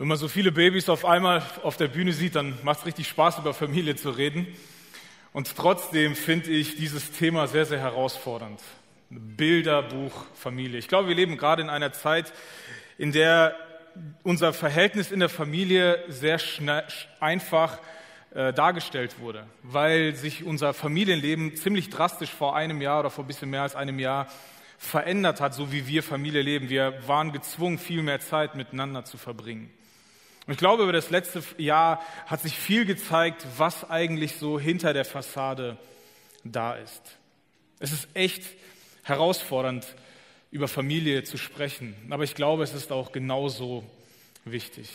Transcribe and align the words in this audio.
Wenn 0.00 0.06
man 0.06 0.16
so 0.16 0.28
viele 0.28 0.52
Babys 0.52 0.88
auf 0.88 1.04
einmal 1.04 1.42
auf 1.64 1.76
der 1.76 1.88
Bühne 1.88 2.12
sieht, 2.12 2.36
dann 2.36 2.56
macht 2.62 2.78
es 2.78 2.86
richtig 2.86 3.08
Spaß, 3.08 3.38
über 3.38 3.52
Familie 3.52 3.96
zu 3.96 4.10
reden. 4.10 4.46
Und 5.32 5.56
trotzdem 5.56 6.14
finde 6.14 6.50
ich 6.50 6.76
dieses 6.76 7.10
Thema 7.10 7.48
sehr, 7.48 7.66
sehr 7.66 7.80
herausfordernd. 7.80 8.60
Bilderbuch 9.10 10.24
Familie. 10.34 10.78
Ich 10.78 10.86
glaube, 10.86 11.08
wir 11.08 11.16
leben 11.16 11.36
gerade 11.36 11.62
in 11.62 11.68
einer 11.68 11.92
Zeit, 11.92 12.32
in 12.96 13.10
der 13.10 13.56
unser 14.22 14.52
Verhältnis 14.52 15.10
in 15.10 15.18
der 15.18 15.28
Familie 15.28 16.04
sehr 16.06 16.38
schnell, 16.38 16.84
einfach 17.18 17.80
äh, 18.32 18.52
dargestellt 18.52 19.18
wurde, 19.18 19.46
weil 19.64 20.14
sich 20.14 20.44
unser 20.44 20.74
Familienleben 20.74 21.56
ziemlich 21.56 21.90
drastisch 21.90 22.30
vor 22.30 22.54
einem 22.54 22.80
Jahr 22.80 23.00
oder 23.00 23.10
vor 23.10 23.24
ein 23.24 23.26
bisschen 23.26 23.50
mehr 23.50 23.62
als 23.62 23.74
einem 23.74 23.98
Jahr 23.98 24.28
verändert 24.76 25.40
hat, 25.40 25.54
so 25.54 25.72
wie 25.72 25.88
wir 25.88 26.04
Familie 26.04 26.42
leben. 26.42 26.68
Wir 26.68 26.94
waren 27.08 27.32
gezwungen, 27.32 27.78
viel 27.78 28.04
mehr 28.04 28.20
Zeit 28.20 28.54
miteinander 28.54 29.04
zu 29.04 29.16
verbringen. 29.16 29.72
Und 30.48 30.52
ich 30.52 30.58
glaube, 30.58 30.84
über 30.84 30.94
das 30.94 31.10
letzte 31.10 31.42
Jahr 31.58 32.02
hat 32.24 32.40
sich 32.40 32.58
viel 32.58 32.86
gezeigt, 32.86 33.46
was 33.58 33.90
eigentlich 33.90 34.36
so 34.36 34.58
hinter 34.58 34.94
der 34.94 35.04
Fassade 35.04 35.76
da 36.42 36.74
ist. 36.74 37.02
Es 37.80 37.92
ist 37.92 38.08
echt 38.14 38.44
herausfordernd, 39.02 39.94
über 40.50 40.66
Familie 40.66 41.22
zu 41.22 41.36
sprechen. 41.36 41.94
Aber 42.08 42.24
ich 42.24 42.34
glaube, 42.34 42.62
es 42.62 42.72
ist 42.72 42.92
auch 42.92 43.12
genauso 43.12 43.84
wichtig. 44.46 44.88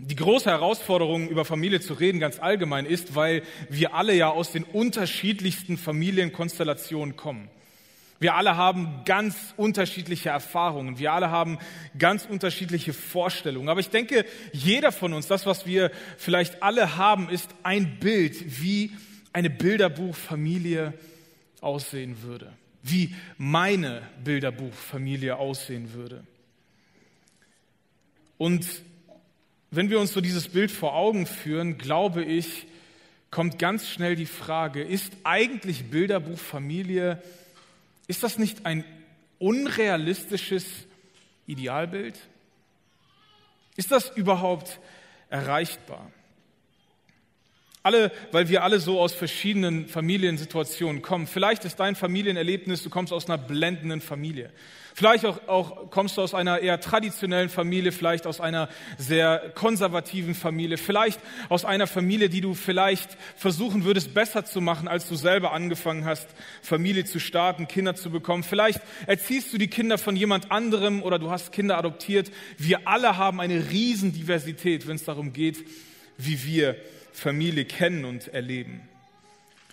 Die 0.00 0.16
große 0.16 0.50
Herausforderung, 0.50 1.28
über 1.28 1.44
Familie 1.44 1.80
zu 1.80 1.94
reden, 1.94 2.18
ganz 2.18 2.40
allgemein 2.40 2.86
ist, 2.86 3.14
weil 3.14 3.44
wir 3.68 3.94
alle 3.94 4.14
ja 4.14 4.30
aus 4.30 4.50
den 4.50 4.64
unterschiedlichsten 4.64 5.78
Familienkonstellationen 5.78 7.14
kommen. 7.14 7.48
Wir 8.20 8.34
alle 8.34 8.58
haben 8.58 9.00
ganz 9.06 9.54
unterschiedliche 9.56 10.28
Erfahrungen. 10.28 10.98
Wir 10.98 11.12
alle 11.12 11.30
haben 11.30 11.58
ganz 11.98 12.26
unterschiedliche 12.26 12.92
Vorstellungen. 12.92 13.70
Aber 13.70 13.80
ich 13.80 13.88
denke, 13.88 14.26
jeder 14.52 14.92
von 14.92 15.14
uns, 15.14 15.26
das, 15.26 15.46
was 15.46 15.64
wir 15.64 15.90
vielleicht 16.18 16.62
alle 16.62 16.98
haben, 16.98 17.30
ist 17.30 17.48
ein 17.62 17.98
Bild, 17.98 18.62
wie 18.62 18.92
eine 19.32 19.48
Bilderbuchfamilie 19.48 20.92
aussehen 21.62 22.22
würde. 22.22 22.52
Wie 22.82 23.14
meine 23.38 24.02
Bilderbuchfamilie 24.22 25.36
aussehen 25.36 25.94
würde. 25.94 26.22
Und 28.36 28.66
wenn 29.70 29.88
wir 29.88 29.98
uns 29.98 30.12
so 30.12 30.20
dieses 30.20 30.48
Bild 30.48 30.70
vor 30.70 30.94
Augen 30.94 31.24
führen, 31.24 31.78
glaube 31.78 32.22
ich, 32.22 32.66
kommt 33.30 33.58
ganz 33.58 33.88
schnell 33.88 34.14
die 34.14 34.26
Frage, 34.26 34.82
ist 34.82 35.12
eigentlich 35.24 35.84
Bilderbuchfamilie 35.84 37.22
ist 38.10 38.24
das 38.24 38.38
nicht 38.38 38.66
ein 38.66 38.84
unrealistisches 39.38 40.64
Idealbild? 41.46 42.18
Ist 43.76 43.92
das 43.92 44.10
überhaupt 44.16 44.80
erreichbar? 45.28 46.10
Alle, 47.84 48.10
weil 48.32 48.48
wir 48.48 48.64
alle 48.64 48.80
so 48.80 49.00
aus 49.00 49.14
verschiedenen 49.14 49.86
Familiensituationen 49.86 51.02
kommen. 51.02 51.28
Vielleicht 51.28 51.64
ist 51.64 51.78
dein 51.78 51.94
Familienerlebnis, 51.94 52.82
du 52.82 52.90
kommst 52.90 53.12
aus 53.12 53.26
einer 53.26 53.38
blendenden 53.38 54.00
Familie. 54.00 54.52
Vielleicht 54.94 55.24
auch, 55.24 55.48
auch 55.48 55.90
kommst 55.90 56.16
du 56.16 56.22
aus 56.22 56.34
einer 56.34 56.58
eher 56.58 56.80
traditionellen 56.80 57.48
Familie, 57.48 57.92
vielleicht 57.92 58.26
aus 58.26 58.40
einer 58.40 58.68
sehr 58.98 59.52
konservativen 59.54 60.34
Familie, 60.34 60.76
vielleicht 60.76 61.20
aus 61.48 61.64
einer 61.64 61.86
Familie, 61.86 62.28
die 62.28 62.40
du 62.40 62.54
vielleicht 62.54 63.16
versuchen 63.36 63.84
würdest, 63.84 64.14
besser 64.14 64.44
zu 64.44 64.60
machen, 64.60 64.88
als 64.88 65.08
du 65.08 65.14
selber 65.14 65.52
angefangen 65.52 66.04
hast, 66.04 66.28
Familie 66.62 67.04
zu 67.04 67.20
starten, 67.20 67.68
Kinder 67.68 67.94
zu 67.94 68.10
bekommen. 68.10 68.42
Vielleicht 68.42 68.80
erziehst 69.06 69.52
du 69.52 69.58
die 69.58 69.68
Kinder 69.68 69.98
von 69.98 70.16
jemand 70.16 70.50
anderem 70.50 71.02
oder 71.02 71.18
du 71.18 71.30
hast 71.30 71.52
Kinder 71.52 71.78
adoptiert. 71.78 72.30
Wir 72.58 72.86
alle 72.86 73.16
haben 73.16 73.40
eine 73.40 73.70
Riesendiversität, 73.70 74.86
wenn 74.86 74.96
es 74.96 75.04
darum 75.04 75.32
geht, 75.32 75.64
wie 76.18 76.44
wir 76.44 76.76
Familie 77.12 77.64
kennen 77.64 78.04
und 78.04 78.28
erleben. 78.28 78.89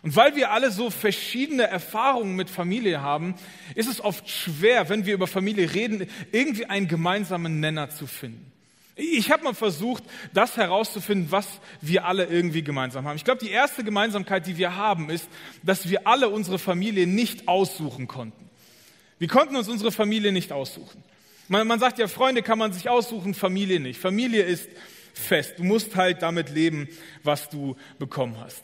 Und 0.04 0.16
weil 0.16 0.36
wir 0.36 0.52
alle 0.52 0.72
so 0.72 0.90
verschiedene 0.90 1.64
Erfahrungen 1.64 2.36
mit 2.36 2.50
Familie 2.50 3.02
haben, 3.02 3.36
ist 3.76 3.90
es 3.90 4.00
oft 4.00 4.30
schwer, 4.30 4.90
wenn 4.90 5.06
wir 5.06 5.14
über 5.14 5.28
Familie 5.28 5.74
reden, 5.74 6.08
irgendwie 6.32 6.66
einen 6.66 6.88
gemeinsamen 6.88 7.60
Nenner 7.60 7.90
zu 7.90 8.06
finden. 8.06 8.52
Ich 8.96 9.32
habe 9.32 9.44
mal 9.44 9.54
versucht, 9.54 10.04
das 10.34 10.58
herauszufinden, 10.58 11.32
was 11.32 11.48
wir 11.82 12.06
alle 12.06 12.26
irgendwie 12.26 12.64
gemeinsam 12.64 13.06
haben. 13.06 13.16
Ich 13.16 13.24
glaube, 13.24 13.46
die 13.46 13.52
erste 13.52 13.84
Gemeinsamkeit, 13.84 14.48
die 14.48 14.58
wir 14.58 14.76
haben, 14.76 15.12
ist, 15.12 15.30
dass 15.62 15.88
wir 15.88 16.08
alle 16.08 16.30
unsere 16.30 16.58
Familie 16.58 17.06
nicht 17.06 17.48
aussuchen 17.48 18.08
konnten. 18.08 18.50
Wir 19.20 19.28
konnten 19.28 19.56
uns 19.56 19.68
unsere 19.68 19.92
Familie 19.92 20.32
nicht 20.32 20.52
aussuchen. 20.52 21.04
Man, 21.48 21.68
man 21.68 21.80
sagt 21.80 22.00
ja, 22.00 22.08
Freunde 22.08 22.42
kann 22.42 22.58
man 22.58 22.74
sich 22.74 22.90
aussuchen, 22.90 23.36
Familie 23.36 23.80
nicht. 23.80 24.00
Familie 24.00 24.44
ist 24.44 24.68
fest. 25.14 25.56
Du 25.58 25.64
musst 25.64 25.96
halt 25.96 26.24
damit 26.24 26.50
leben, 26.50 26.88
was 27.24 27.50
du 27.50 27.76
bekommen 28.00 28.38
hast. 28.40 28.64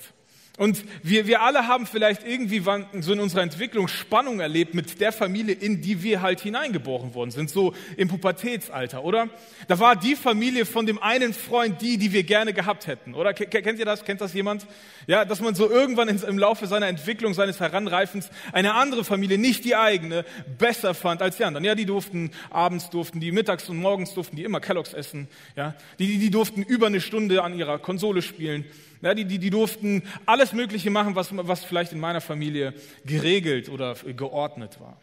Und 0.59 0.83
wir, 1.01 1.25
wir 1.25 1.41
alle 1.41 1.67
haben 1.67 1.87
vielleicht 1.87 2.27
irgendwie 2.27 2.61
so 2.99 3.11
in 3.11 3.19
unserer 3.19 3.41
Entwicklung 3.41 3.87
Spannung 3.87 4.39
erlebt 4.39 4.75
mit 4.75 5.01
der 5.01 5.11
Familie, 5.11 5.55
in 5.55 5.81
die 5.81 6.03
wir 6.03 6.21
halt 6.21 6.41
hineingeboren 6.41 7.15
worden 7.15 7.31
sind, 7.31 7.49
so 7.49 7.73
im 7.97 8.07
Pubertätsalter, 8.07 9.03
oder? 9.03 9.29
Da 9.67 9.79
war 9.79 9.95
die 9.95 10.15
Familie 10.15 10.67
von 10.67 10.85
dem 10.85 11.01
einen 11.01 11.33
Freund 11.33 11.81
die, 11.81 11.97
die 11.97 12.13
wir 12.13 12.21
gerne 12.21 12.53
gehabt 12.53 12.85
hätten, 12.85 13.15
oder? 13.15 13.33
Kennt 13.33 13.79
ihr 13.79 13.85
das? 13.85 14.05
Kennt 14.05 14.21
das 14.21 14.35
jemand? 14.35 14.67
Ja, 15.07 15.25
dass 15.25 15.41
man 15.41 15.55
so 15.55 15.67
irgendwann 15.67 16.07
im 16.07 16.37
Laufe 16.37 16.67
seiner 16.67 16.87
Entwicklung, 16.87 17.33
seines 17.33 17.59
Heranreifens 17.59 18.29
eine 18.51 18.75
andere 18.75 19.03
Familie, 19.03 19.39
nicht 19.39 19.65
die 19.65 19.75
eigene, 19.75 20.23
besser 20.59 20.93
fand 20.93 21.23
als 21.23 21.37
die 21.37 21.45
anderen. 21.45 21.65
Ja, 21.65 21.73
die 21.73 21.87
durften, 21.87 22.29
abends 22.51 22.91
durften 22.91 23.19
die, 23.19 23.31
mittags 23.31 23.69
und 23.69 23.77
morgens 23.77 24.13
durften 24.13 24.35
die 24.35 24.43
immer 24.43 24.59
Kelloggs 24.59 24.93
essen, 24.93 25.27
ja? 25.55 25.73
Die, 25.97 26.05
die, 26.05 26.19
die 26.19 26.29
durften 26.29 26.61
über 26.61 26.85
eine 26.85 27.01
Stunde 27.01 27.41
an 27.41 27.57
ihrer 27.57 27.79
Konsole 27.79 28.21
spielen. 28.21 28.65
Ja, 29.03 29.13
die, 29.13 29.25
die, 29.25 29.37
die 29.37 29.49
durften 29.49 30.01
alles 30.25 30.53
Mögliche 30.53 30.89
machen, 30.89 31.13
was, 31.13 31.35
was 31.35 31.65
vielleicht 31.65 31.91
in 31.91 31.99
meiner 31.99 32.21
Familie 32.21 32.73
geregelt 33.05 33.67
oder 33.67 33.95
geordnet 33.95 34.79
war. 34.79 34.95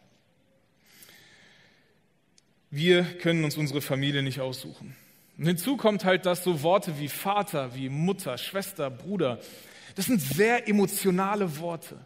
Wir 2.71 3.05
können 3.05 3.45
uns 3.45 3.59
unsere 3.59 3.83
Familie 3.83 4.23
nicht 4.23 4.41
aussuchen. 4.41 4.97
Und 5.37 5.45
hinzu 5.45 5.77
kommt 5.77 6.07
halt, 6.07 6.25
dass 6.25 6.43
so 6.45 6.63
Worte 6.63 6.99
wie 6.99 7.09
Vater, 7.09 7.75
wie 7.75 7.91
Mutter, 7.91 8.39
Schwester, 8.39 8.89
Bruder, 8.89 9.39
das 9.97 10.07
sind 10.07 10.23
sehr 10.23 10.67
emotionale 10.67 11.59
Worte. 11.59 11.99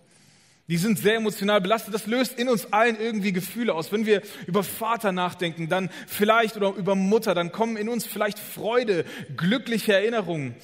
Die 0.66 0.78
sind 0.78 0.98
sehr 0.98 1.16
emotional 1.16 1.60
belastet. 1.60 1.94
Das 1.94 2.06
löst 2.06 2.36
in 2.40 2.48
uns 2.48 2.72
allen 2.72 2.98
irgendwie 2.98 3.32
Gefühle 3.32 3.72
aus. 3.72 3.92
Wenn 3.92 4.04
wir 4.04 4.22
über 4.48 4.64
Vater 4.64 5.12
nachdenken, 5.12 5.68
dann 5.68 5.90
vielleicht 6.08 6.56
oder 6.56 6.74
über 6.74 6.96
Mutter, 6.96 7.34
dann 7.34 7.52
kommen 7.52 7.76
in 7.76 7.88
uns 7.88 8.04
vielleicht 8.04 8.40
Freude, 8.40 9.04
glückliche 9.36 9.92
Erinnerungen. 9.92 10.56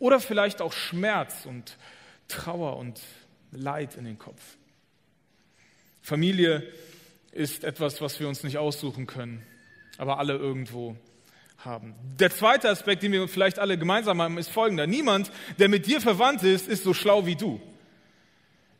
Oder 0.00 0.18
vielleicht 0.18 0.60
auch 0.60 0.72
Schmerz 0.72 1.46
und 1.46 1.76
Trauer 2.26 2.76
und 2.78 3.00
Leid 3.52 3.94
in 3.94 4.04
den 4.04 4.18
Kopf. 4.18 4.42
Familie 6.00 6.66
ist 7.30 7.62
etwas, 7.62 8.00
was 8.00 8.18
wir 8.18 8.26
uns 8.26 8.42
nicht 8.42 8.58
aussuchen 8.58 9.06
können, 9.06 9.46
aber 9.98 10.18
alle 10.18 10.34
irgendwo 10.34 10.96
haben. 11.58 11.94
Der 12.18 12.30
zweite 12.30 12.70
Aspekt, 12.70 13.02
den 13.02 13.12
wir 13.12 13.28
vielleicht 13.28 13.58
alle 13.58 13.76
gemeinsam 13.76 14.20
haben, 14.22 14.38
ist 14.38 14.50
folgender. 14.50 14.86
Niemand, 14.86 15.30
der 15.58 15.68
mit 15.68 15.86
dir 15.86 16.00
verwandt 16.00 16.42
ist, 16.42 16.66
ist 16.66 16.82
so 16.82 16.94
schlau 16.94 17.26
wie 17.26 17.36
du. 17.36 17.60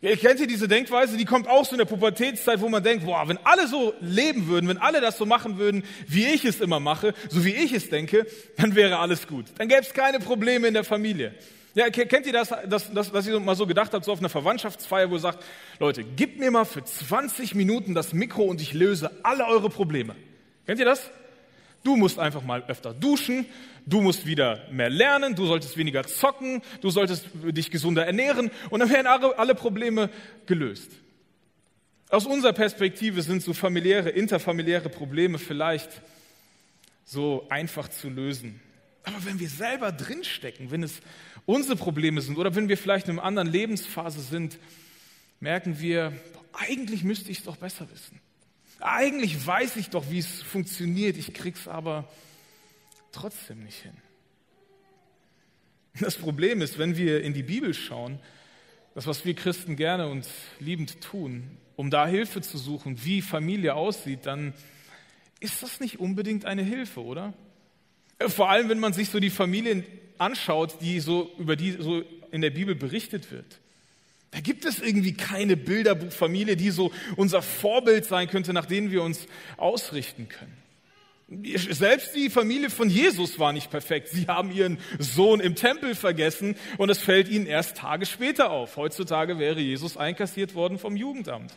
Ihr 0.02 0.16
kennt 0.16 0.40
ihr 0.40 0.46
diese 0.46 0.66
Denkweise, 0.66 1.18
die 1.18 1.26
kommt 1.26 1.46
auch 1.46 1.64
so 1.66 1.72
in 1.72 1.78
der 1.78 1.84
Pubertätszeit, 1.84 2.60
wo 2.62 2.70
man 2.70 2.82
denkt, 2.82 3.04
boah, 3.04 3.28
wenn 3.28 3.38
alle 3.44 3.68
so 3.68 3.92
leben 4.00 4.46
würden, 4.46 4.66
wenn 4.66 4.78
alle 4.78 5.02
das 5.02 5.18
so 5.18 5.26
machen 5.26 5.58
würden, 5.58 5.84
wie 6.06 6.26
ich 6.26 6.46
es 6.46 6.60
immer 6.60 6.80
mache, 6.80 7.12
so 7.28 7.44
wie 7.44 7.54
ich 7.54 7.74
es 7.74 7.90
denke, 7.90 8.26
dann 8.56 8.74
wäre 8.74 8.98
alles 8.98 9.26
gut. 9.26 9.46
Dann 9.58 9.68
gäbe 9.68 9.82
es 9.82 9.92
keine 9.92 10.18
Probleme 10.18 10.68
in 10.68 10.74
der 10.74 10.84
Familie. 10.84 11.34
Ja, 11.74 11.90
kennt 11.90 12.26
ihr 12.26 12.32
das, 12.32 12.48
dass, 12.66 12.92
dass, 12.92 13.12
dass 13.12 13.26
ihr 13.26 13.38
mal 13.38 13.54
so 13.54 13.66
gedacht 13.66 13.92
habt, 13.92 14.04
so 14.04 14.12
auf 14.12 14.18
einer 14.18 14.30
Verwandtschaftsfeier, 14.30 15.10
wo 15.10 15.14
ihr 15.14 15.20
sagt, 15.20 15.44
Leute, 15.78 16.02
gebt 16.02 16.40
mir 16.40 16.50
mal 16.50 16.64
für 16.64 16.82
20 16.82 17.54
Minuten 17.54 17.94
das 17.94 18.14
Mikro 18.14 18.44
und 18.44 18.60
ich 18.60 18.72
löse 18.72 19.10
alle 19.22 19.46
eure 19.46 19.68
Probleme. 19.68 20.16
Kennt 20.66 20.80
ihr 20.80 20.86
das? 20.86 21.10
Du 21.84 21.96
musst 21.96 22.18
einfach 22.18 22.42
mal 22.42 22.64
öfter 22.66 22.92
duschen, 22.92 23.46
du 23.90 24.00
musst 24.00 24.24
wieder 24.26 24.66
mehr 24.70 24.88
lernen, 24.88 25.34
du 25.34 25.46
solltest 25.46 25.76
weniger 25.76 26.06
zocken, 26.06 26.62
du 26.80 26.90
solltest 26.90 27.26
dich 27.34 27.70
gesunder 27.70 28.06
ernähren 28.06 28.50
und 28.70 28.80
dann 28.80 28.90
werden 28.90 29.06
alle 29.06 29.54
Probleme 29.54 30.10
gelöst. 30.46 30.90
Aus 32.08 32.26
unserer 32.26 32.52
Perspektive 32.52 33.22
sind 33.22 33.42
so 33.42 33.52
familiäre, 33.52 34.10
interfamiliäre 34.10 34.88
Probleme 34.88 35.38
vielleicht 35.38 36.02
so 37.04 37.46
einfach 37.50 37.88
zu 37.88 38.08
lösen. 38.08 38.60
Aber 39.04 39.24
wenn 39.24 39.38
wir 39.38 39.48
selber 39.48 39.92
drinstecken, 39.92 40.70
wenn 40.70 40.82
es 40.82 41.00
unsere 41.46 41.76
Probleme 41.76 42.20
sind 42.20 42.36
oder 42.36 42.54
wenn 42.54 42.68
wir 42.68 42.76
vielleicht 42.76 43.08
in 43.08 43.18
einer 43.18 43.24
anderen 43.24 43.48
Lebensphase 43.48 44.20
sind, 44.20 44.58
merken 45.38 45.80
wir, 45.80 46.12
eigentlich 46.52 47.04
müsste 47.04 47.30
ich 47.30 47.38
es 47.38 47.44
doch 47.44 47.56
besser 47.56 47.88
wissen. 47.90 48.20
Eigentlich 48.80 49.46
weiß 49.46 49.76
ich 49.76 49.90
doch, 49.90 50.10
wie 50.10 50.18
es 50.18 50.42
funktioniert, 50.42 51.16
ich 51.16 51.32
krieg's 51.32 51.68
aber 51.68 52.08
trotzdem 53.12 53.64
nicht 53.64 53.82
hin. 53.82 53.96
Das 55.98 56.16
Problem 56.16 56.62
ist, 56.62 56.78
wenn 56.78 56.96
wir 56.96 57.22
in 57.22 57.34
die 57.34 57.42
Bibel 57.42 57.74
schauen, 57.74 58.20
das, 58.94 59.06
was 59.06 59.24
wir 59.24 59.34
Christen 59.34 59.76
gerne 59.76 60.08
und 60.08 60.26
liebend 60.58 61.00
tun, 61.00 61.56
um 61.76 61.90
da 61.90 62.06
Hilfe 62.06 62.40
zu 62.40 62.58
suchen, 62.58 63.04
wie 63.04 63.22
Familie 63.22 63.74
aussieht, 63.74 64.26
dann 64.26 64.52
ist 65.40 65.62
das 65.62 65.80
nicht 65.80 65.98
unbedingt 65.98 66.44
eine 66.44 66.62
Hilfe, 66.62 67.02
oder? 67.02 67.32
Vor 68.28 68.50
allem, 68.50 68.68
wenn 68.68 68.78
man 68.78 68.92
sich 68.92 69.08
so 69.08 69.18
die 69.18 69.30
Familien 69.30 69.84
anschaut, 70.18 70.82
die 70.82 71.00
so, 71.00 71.32
über 71.38 71.56
die 71.56 71.72
so 71.72 72.02
in 72.30 72.42
der 72.42 72.50
Bibel 72.50 72.74
berichtet 72.74 73.32
wird. 73.32 73.60
Da 74.32 74.40
gibt 74.40 74.64
es 74.64 74.78
irgendwie 74.80 75.14
keine 75.14 75.56
Bilderbuchfamilie, 75.56 76.56
die 76.56 76.70
so 76.70 76.92
unser 77.16 77.42
Vorbild 77.42 78.04
sein 78.04 78.28
könnte, 78.28 78.52
nach 78.52 78.66
denen 78.66 78.90
wir 78.90 79.02
uns 79.02 79.26
ausrichten 79.56 80.28
können. 80.28 80.59
Selbst 81.30 82.16
die 82.16 82.28
Familie 82.28 82.70
von 82.70 82.90
Jesus 82.90 83.38
war 83.38 83.52
nicht 83.52 83.70
perfekt. 83.70 84.08
Sie 84.08 84.26
haben 84.26 84.50
ihren 84.50 84.78
Sohn 84.98 85.38
im 85.38 85.54
Tempel 85.54 85.94
vergessen 85.94 86.56
und 86.76 86.90
es 86.90 86.98
fällt 86.98 87.28
ihnen 87.28 87.46
erst 87.46 87.76
Tage 87.76 88.04
später 88.04 88.50
auf. 88.50 88.76
Heutzutage 88.76 89.38
wäre 89.38 89.60
Jesus 89.60 89.96
einkassiert 89.96 90.56
worden 90.56 90.80
vom 90.80 90.96
Jugendamt. 90.96 91.52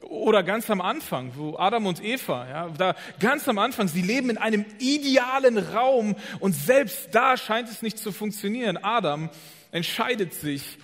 Oder 0.00 0.42
ganz 0.42 0.68
am 0.68 0.80
Anfang, 0.80 1.32
wo 1.36 1.56
Adam 1.58 1.86
und 1.86 2.02
Eva, 2.02 2.48
ja, 2.48 2.68
da 2.70 2.96
ganz 3.20 3.46
am 3.46 3.58
Anfang, 3.58 3.86
sie 3.86 4.02
leben 4.02 4.30
in 4.30 4.38
einem 4.38 4.64
idealen 4.80 5.58
Raum 5.58 6.16
und 6.40 6.52
selbst 6.52 7.10
da 7.12 7.36
scheint 7.36 7.68
es 7.68 7.82
nicht 7.82 7.98
zu 7.98 8.10
funktionieren. 8.10 8.78
Adam 8.78 9.30
entscheidet 9.70 10.34
sich 10.34 10.78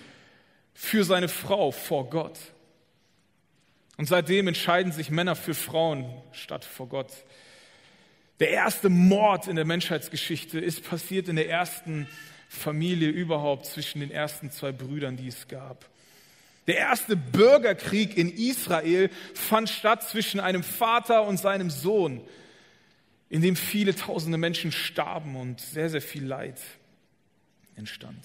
für 0.72 1.02
seine 1.02 1.28
Frau 1.28 1.72
vor 1.72 2.10
Gott. 2.10 2.38
Und 3.96 4.06
seitdem 4.06 4.46
entscheiden 4.46 4.92
sich 4.92 5.10
Männer 5.10 5.34
für 5.34 5.54
Frauen 5.54 6.04
statt 6.30 6.64
vor 6.64 6.88
Gott. 6.88 7.10
Der 8.40 8.50
erste 8.50 8.88
Mord 8.88 9.48
in 9.48 9.56
der 9.56 9.64
Menschheitsgeschichte 9.64 10.58
ist 10.60 10.84
passiert 10.84 11.28
in 11.28 11.36
der 11.36 11.48
ersten 11.48 12.06
Familie 12.48 13.08
überhaupt 13.08 13.66
zwischen 13.66 14.00
den 14.00 14.10
ersten 14.10 14.50
zwei 14.50 14.72
Brüdern, 14.72 15.16
die 15.16 15.28
es 15.28 15.48
gab. 15.48 15.88
Der 16.66 16.76
erste 16.76 17.16
Bürgerkrieg 17.16 18.16
in 18.16 18.28
Israel 18.30 19.10
fand 19.34 19.68
statt 19.68 20.02
zwischen 20.02 20.40
einem 20.40 20.62
Vater 20.62 21.22
und 21.26 21.38
seinem 21.38 21.70
Sohn, 21.70 22.26
in 23.28 23.40
dem 23.40 23.56
viele 23.56 23.94
tausende 23.94 24.38
Menschen 24.38 24.72
starben 24.72 25.36
und 25.36 25.60
sehr, 25.60 25.90
sehr 25.90 26.02
viel 26.02 26.24
Leid 26.24 26.60
entstand. 27.76 28.24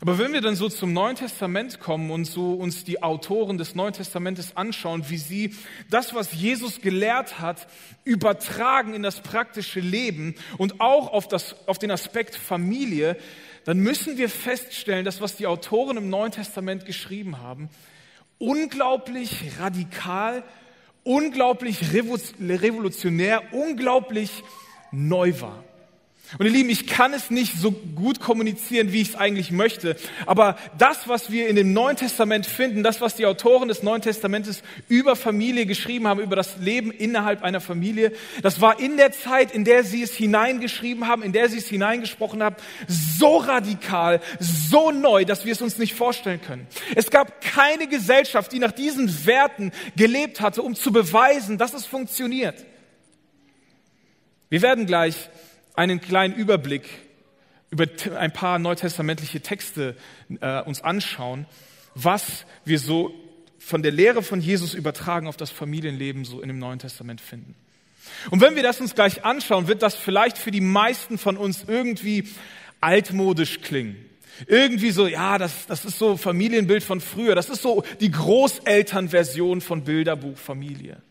Aber 0.00 0.18
wenn 0.18 0.32
wir 0.32 0.40
dann 0.40 0.56
so 0.56 0.68
zum 0.68 0.92
Neuen 0.92 1.16
Testament 1.16 1.80
kommen 1.80 2.10
und 2.10 2.24
so 2.24 2.54
uns 2.54 2.84
die 2.84 3.02
Autoren 3.02 3.58
des 3.58 3.74
Neuen 3.74 3.92
Testamentes 3.92 4.56
anschauen, 4.56 5.04
wie 5.08 5.18
sie 5.18 5.54
das, 5.90 6.14
was 6.14 6.32
Jesus 6.32 6.80
gelehrt 6.80 7.38
hat, 7.40 7.66
übertragen 8.04 8.94
in 8.94 9.02
das 9.02 9.20
praktische 9.20 9.80
Leben 9.80 10.34
und 10.56 10.80
auch 10.80 11.12
auf, 11.12 11.28
das, 11.28 11.56
auf 11.66 11.78
den 11.78 11.90
Aspekt 11.90 12.34
Familie, 12.34 13.16
dann 13.64 13.78
müssen 13.78 14.16
wir 14.16 14.30
feststellen, 14.30 15.04
dass 15.04 15.20
was 15.20 15.36
die 15.36 15.46
Autoren 15.46 15.98
im 15.98 16.08
Neuen 16.08 16.32
Testament 16.32 16.86
geschrieben 16.86 17.38
haben, 17.38 17.68
unglaublich 18.38 19.58
radikal, 19.58 20.42
unglaublich 21.04 21.92
revolutionär, 21.92 23.52
unglaublich 23.52 24.42
neu 24.92 25.40
war. 25.40 25.62
Und 26.38 26.46
ihr 26.46 26.52
Lieben, 26.52 26.70
ich 26.70 26.86
kann 26.86 27.12
es 27.12 27.30
nicht 27.30 27.58
so 27.58 27.72
gut 27.72 28.20
kommunizieren, 28.20 28.92
wie 28.92 29.02
ich 29.02 29.10
es 29.10 29.16
eigentlich 29.16 29.50
möchte. 29.50 29.96
Aber 30.26 30.56
das, 30.78 31.08
was 31.08 31.30
wir 31.30 31.48
in 31.48 31.56
dem 31.56 31.72
Neuen 31.72 31.96
Testament 31.96 32.46
finden, 32.46 32.84
das, 32.84 33.00
was 33.00 33.16
die 33.16 33.26
Autoren 33.26 33.66
des 33.66 33.82
Neuen 33.82 34.00
Testamentes 34.00 34.62
über 34.88 35.16
Familie 35.16 35.66
geschrieben 35.66 36.06
haben, 36.06 36.20
über 36.20 36.36
das 36.36 36.56
Leben 36.58 36.92
innerhalb 36.92 37.42
einer 37.42 37.60
Familie, 37.60 38.12
das 38.42 38.60
war 38.60 38.78
in 38.78 38.96
der 38.96 39.10
Zeit, 39.10 39.52
in 39.52 39.64
der 39.64 39.82
sie 39.82 40.02
es 40.02 40.14
hineingeschrieben 40.14 41.08
haben, 41.08 41.22
in 41.24 41.32
der 41.32 41.48
sie 41.48 41.58
es 41.58 41.66
hineingesprochen 41.66 42.42
haben, 42.42 42.56
so 42.86 43.38
radikal, 43.38 44.20
so 44.38 44.92
neu, 44.92 45.24
dass 45.24 45.44
wir 45.44 45.52
es 45.52 45.62
uns 45.62 45.78
nicht 45.78 45.94
vorstellen 45.94 46.40
können. 46.40 46.68
Es 46.94 47.10
gab 47.10 47.40
keine 47.40 47.88
Gesellschaft, 47.88 48.52
die 48.52 48.60
nach 48.60 48.72
diesen 48.72 49.26
Werten 49.26 49.72
gelebt 49.96 50.40
hatte, 50.40 50.62
um 50.62 50.76
zu 50.76 50.92
beweisen, 50.92 51.58
dass 51.58 51.74
es 51.74 51.86
funktioniert. 51.86 52.64
Wir 54.48 54.62
werden 54.62 54.86
gleich 54.86 55.28
einen 55.74 56.00
kleinen 56.00 56.34
Überblick 56.34 56.84
über 57.70 57.86
ein 58.18 58.32
paar 58.32 58.58
neutestamentliche 58.58 59.40
Texte 59.40 59.96
äh, 60.40 60.62
uns 60.62 60.82
anschauen, 60.82 61.46
was 61.94 62.44
wir 62.64 62.78
so 62.78 63.14
von 63.58 63.82
der 63.82 63.92
Lehre 63.92 64.22
von 64.22 64.40
Jesus 64.40 64.74
übertragen 64.74 65.28
auf 65.28 65.36
das 65.36 65.50
Familienleben 65.50 66.24
so 66.24 66.40
in 66.40 66.48
dem 66.48 66.58
Neuen 66.58 66.78
Testament 66.78 67.20
finden. 67.20 67.54
Und 68.30 68.40
wenn 68.40 68.56
wir 68.56 68.62
das 68.62 68.80
uns 68.80 68.94
gleich 68.94 69.24
anschauen, 69.24 69.68
wird 69.68 69.82
das 69.82 69.94
vielleicht 69.94 70.38
für 70.38 70.50
die 70.50 70.60
meisten 70.60 71.18
von 71.18 71.36
uns 71.36 71.64
irgendwie 71.66 72.28
altmodisch 72.80 73.60
klingen. 73.60 73.96
Irgendwie 74.46 74.90
so, 74.90 75.06
ja, 75.06 75.36
das, 75.38 75.66
das 75.66 75.84
ist 75.84 75.98
so 75.98 76.16
Familienbild 76.16 76.82
von 76.82 77.00
früher. 77.00 77.34
Das 77.34 77.50
ist 77.50 77.62
so 77.62 77.84
die 78.00 78.10
Großelternversion 78.10 79.60
von 79.60 79.84
Bilderbuch 79.84 80.38
Familie. 80.38 81.02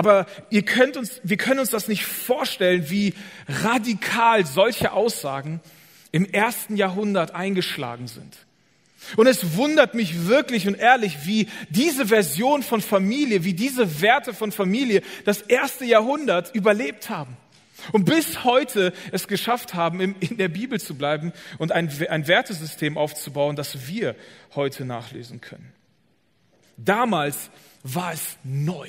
Aber 0.00 0.24
ihr 0.48 0.62
könnt 0.62 0.96
uns, 0.96 1.20
wir 1.24 1.36
können 1.36 1.60
uns 1.60 1.68
das 1.68 1.86
nicht 1.86 2.06
vorstellen, 2.06 2.88
wie 2.88 3.12
radikal 3.46 4.46
solche 4.46 4.92
Aussagen 4.92 5.60
im 6.10 6.24
ersten 6.24 6.74
Jahrhundert 6.78 7.34
eingeschlagen 7.34 8.08
sind. 8.08 8.38
Und 9.18 9.26
es 9.26 9.56
wundert 9.58 9.92
mich 9.92 10.26
wirklich 10.26 10.66
und 10.66 10.76
ehrlich, 10.76 11.26
wie 11.26 11.48
diese 11.68 12.06
Version 12.06 12.62
von 12.62 12.80
Familie, 12.80 13.44
wie 13.44 13.52
diese 13.52 14.00
Werte 14.00 14.32
von 14.32 14.52
Familie 14.52 15.02
das 15.26 15.42
erste 15.42 15.84
Jahrhundert 15.84 16.54
überlebt 16.54 17.10
haben. 17.10 17.36
Und 17.92 18.06
bis 18.06 18.42
heute 18.42 18.94
es 19.12 19.28
geschafft 19.28 19.74
haben, 19.74 20.00
in 20.00 20.38
der 20.38 20.48
Bibel 20.48 20.80
zu 20.80 20.94
bleiben 20.94 21.34
und 21.58 21.72
ein, 21.72 21.90
ein 22.08 22.26
Wertesystem 22.26 22.96
aufzubauen, 22.96 23.54
das 23.54 23.86
wir 23.86 24.16
heute 24.54 24.86
nachlesen 24.86 25.42
können. 25.42 25.74
Damals 26.78 27.50
war 27.82 28.14
es 28.14 28.38
neu. 28.42 28.88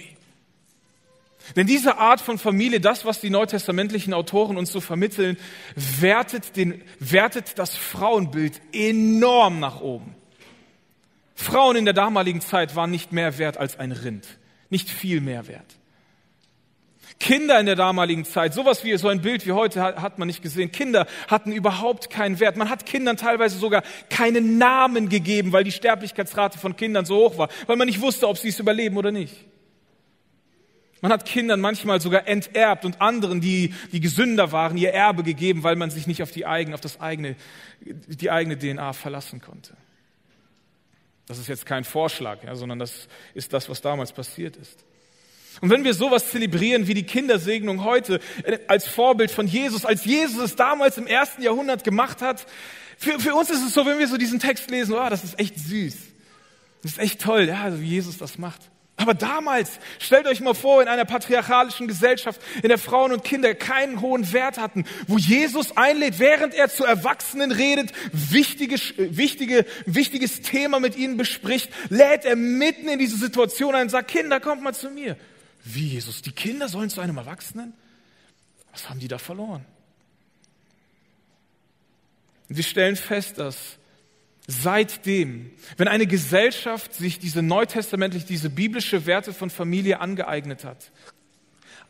Denn 1.55 1.67
diese 1.67 1.97
Art 1.97 2.21
von 2.21 2.38
Familie, 2.38 2.79
das, 2.79 3.03
was 3.05 3.19
die 3.19 3.29
neutestamentlichen 3.29 4.13
Autoren 4.13 4.57
uns 4.57 4.71
so 4.71 4.79
vermitteln, 4.79 5.38
wertet, 5.75 6.55
den, 6.55 6.81
wertet 6.99 7.57
das 7.57 7.75
Frauenbild 7.75 8.61
enorm 8.71 9.59
nach 9.59 9.81
oben. 9.81 10.15
Frauen 11.35 11.75
in 11.75 11.85
der 11.85 11.93
damaligen 11.93 12.41
Zeit 12.41 12.75
waren 12.75 12.91
nicht 12.91 13.11
mehr 13.11 13.38
wert 13.38 13.57
als 13.57 13.77
ein 13.79 13.91
Rind, 13.91 14.27
nicht 14.69 14.89
viel 14.89 15.21
mehr 15.21 15.47
wert. 15.47 15.77
Kinder 17.19 17.59
in 17.59 17.67
der 17.67 17.75
damaligen 17.75 18.25
Zeit, 18.25 18.53
sowas 18.53 18.83
wie 18.83 18.97
so 18.97 19.07
ein 19.07 19.21
Bild 19.21 19.45
wie 19.45 19.51
heute 19.51 19.81
hat 19.81 20.17
man 20.17 20.27
nicht 20.27 20.41
gesehen. 20.41 20.71
Kinder 20.71 21.05
hatten 21.27 21.51
überhaupt 21.51 22.09
keinen 22.09 22.39
Wert. 22.39 22.57
Man 22.57 22.69
hat 22.69 22.88
Kindern 22.88 23.15
teilweise 23.15 23.59
sogar 23.59 23.83
keinen 24.09 24.57
Namen 24.57 25.07
gegeben, 25.07 25.51
weil 25.51 25.63
die 25.63 25.71
Sterblichkeitsrate 25.71 26.57
von 26.57 26.75
Kindern 26.75 27.05
so 27.05 27.17
hoch 27.17 27.38
war, 27.38 27.49
weil 27.67 27.75
man 27.75 27.88
nicht 27.88 28.01
wusste, 28.01 28.27
ob 28.27 28.39
sie 28.39 28.49
es 28.49 28.59
überleben 28.59 28.97
oder 28.97 29.11
nicht. 29.11 29.35
Man 31.01 31.12
hat 31.12 31.25
Kindern 31.25 31.59
manchmal 31.59 32.00
sogar 32.00 32.27
enterbt 32.27 32.86
und 32.86 33.01
anderen, 33.01 33.42
die, 33.42 33.74
die 33.92 34.00
gesünder 34.00 34.51
waren, 34.51 34.77
ihr 34.77 34.93
Erbe 34.93 35.24
gegeben, 35.24 35.63
weil 35.63 35.75
man 35.75 35.89
sich 35.89 36.05
nicht 36.05 36.22
auf 36.22 36.31
die 36.31 36.46
eigene, 36.46 36.75
auf 36.75 36.81
das 36.81 37.01
eigene, 37.01 37.36
die 37.81 38.29
eigene 38.29 38.58
DNA 38.58 38.93
verlassen 38.93 39.41
konnte. 39.41 39.75
Das 41.27 41.39
ist 41.39 41.48
jetzt 41.48 41.65
kein 41.65 41.84
Vorschlag, 41.84 42.43
ja, 42.43 42.55
sondern 42.55 42.77
das 42.77 43.08
ist 43.34 43.51
das, 43.53 43.67
was 43.67 43.81
damals 43.81 44.12
passiert 44.12 44.58
ist. 44.58 44.84
Und 45.60 45.70
wenn 45.70 45.84
wir 45.84 45.93
sowas 45.93 46.29
zelebrieren 46.29 46.88
wie 46.88 46.93
die 46.93 47.03
Kindersegnung 47.03 47.84
heute 47.84 48.20
äh, 48.43 48.60
als 48.67 48.88
Vorbild 48.88 49.31
von 49.31 49.48
Jesus, 49.48 49.86
als 49.86 50.05
Jesus 50.05 50.41
es 50.41 50.55
damals 50.55 50.98
im 50.98 51.08
ersten 51.08 51.41
Jahrhundert 51.41 51.84
gemacht 51.84 52.22
hat, 52.22 52.46
für, 52.98 53.20
für 53.20 53.34
uns 53.34 53.50
ist 53.50 53.65
es 53.65 53.74
so, 53.74 53.86
wenn 53.86 54.00
wir 54.00 54.08
so 54.08 54.17
diesen 54.17 54.39
Text 54.39 54.70
lesen, 54.70 54.93
oh, 54.93 55.10
das 55.10 55.24
ist 55.24 55.39
echt 55.39 55.58
süß. 55.58 55.96
Das 56.84 56.93
ist 56.93 57.00
echt 57.00 57.22
toll, 57.22 57.48
ja, 57.48 57.79
wie 57.79 57.88
Jesus 57.88 58.17
das 58.17 58.38
macht. 58.38 58.70
Aber 59.01 59.15
damals, 59.15 59.79
stellt 59.98 60.27
euch 60.27 60.41
mal 60.41 60.53
vor, 60.53 60.79
in 60.79 60.88
einer 60.88 61.05
patriarchalischen 61.05 61.88
Gesellschaft, 61.88 62.39
in 62.62 62.70
der 62.70 62.77
Frauen 62.77 63.12
und 63.12 63.24
Kinder 63.24 63.55
keinen 63.55 64.00
hohen 64.00 64.31
Wert 64.31 64.60
hatten, 64.60 64.86
wo 65.08 65.17
Jesus 65.17 65.75
einlädt, 65.75 66.20
während 66.20 66.53
er 66.53 66.70
zu 66.70 66.86
Erwachsenen 66.86 67.51
redet, 67.51 67.91
wichtige, 68.12 68.75
wichtige, 68.98 69.65
wichtiges 69.88 70.41
Thema 70.41 70.79
mit 70.79 70.96
ihnen 70.96 71.17
bespricht, 71.17 71.72
lädt 71.89 72.25
er 72.25 72.36
mitten 72.36 72.88
in 72.89 73.00
diese 73.00 73.17
Situation 73.17 73.74
ein 73.74 73.84
und 73.84 73.89
sagt, 73.89 74.12
Kinder, 74.12 74.39
kommt 74.39 74.62
mal 74.62 74.75
zu 74.75 74.91
mir. 74.91 75.17
Wie 75.63 75.88
Jesus? 75.88 76.22
Die 76.22 76.31
Kinder 76.31 76.67
sollen 76.67 76.91
zu 76.91 77.01
einem 77.01 77.17
Erwachsenen? 77.17 77.74
Was 78.72 78.88
haben 78.88 79.00
die 79.00 79.08
da 79.08 79.17
verloren? 79.17 79.65
Und 82.50 82.55
wir 82.55 82.63
stellen 82.63 82.96
fest, 82.96 83.39
dass 83.39 83.77
Seitdem, 84.48 85.51
wenn 85.77 85.88
eine 85.88 86.07
Gesellschaft 86.07 86.93
sich 86.93 87.19
diese 87.19 87.41
neutestamentlich, 87.41 88.25
diese 88.25 88.50
biblische 88.50 89.05
Werte 89.05 89.33
von 89.33 89.50
Familie 89.50 90.00
angeeignet 90.00 90.65
hat, 90.65 90.91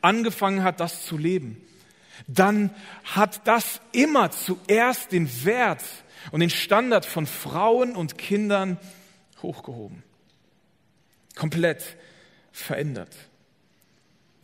angefangen 0.01 0.63
hat, 0.63 0.79
das 0.79 1.05
zu 1.05 1.17
leben, 1.17 1.57
dann 2.27 2.71
hat 3.03 3.47
das 3.47 3.81
immer 3.93 4.31
zuerst 4.31 5.11
den 5.11 5.29
Wert 5.45 5.83
und 6.31 6.41
den 6.41 6.49
Standard 6.49 7.05
von 7.05 7.25
Frauen 7.25 7.95
und 7.95 8.17
Kindern 8.17 8.77
hochgehoben. 9.41 10.03
Komplett 11.35 11.97
verändert. 12.51 13.15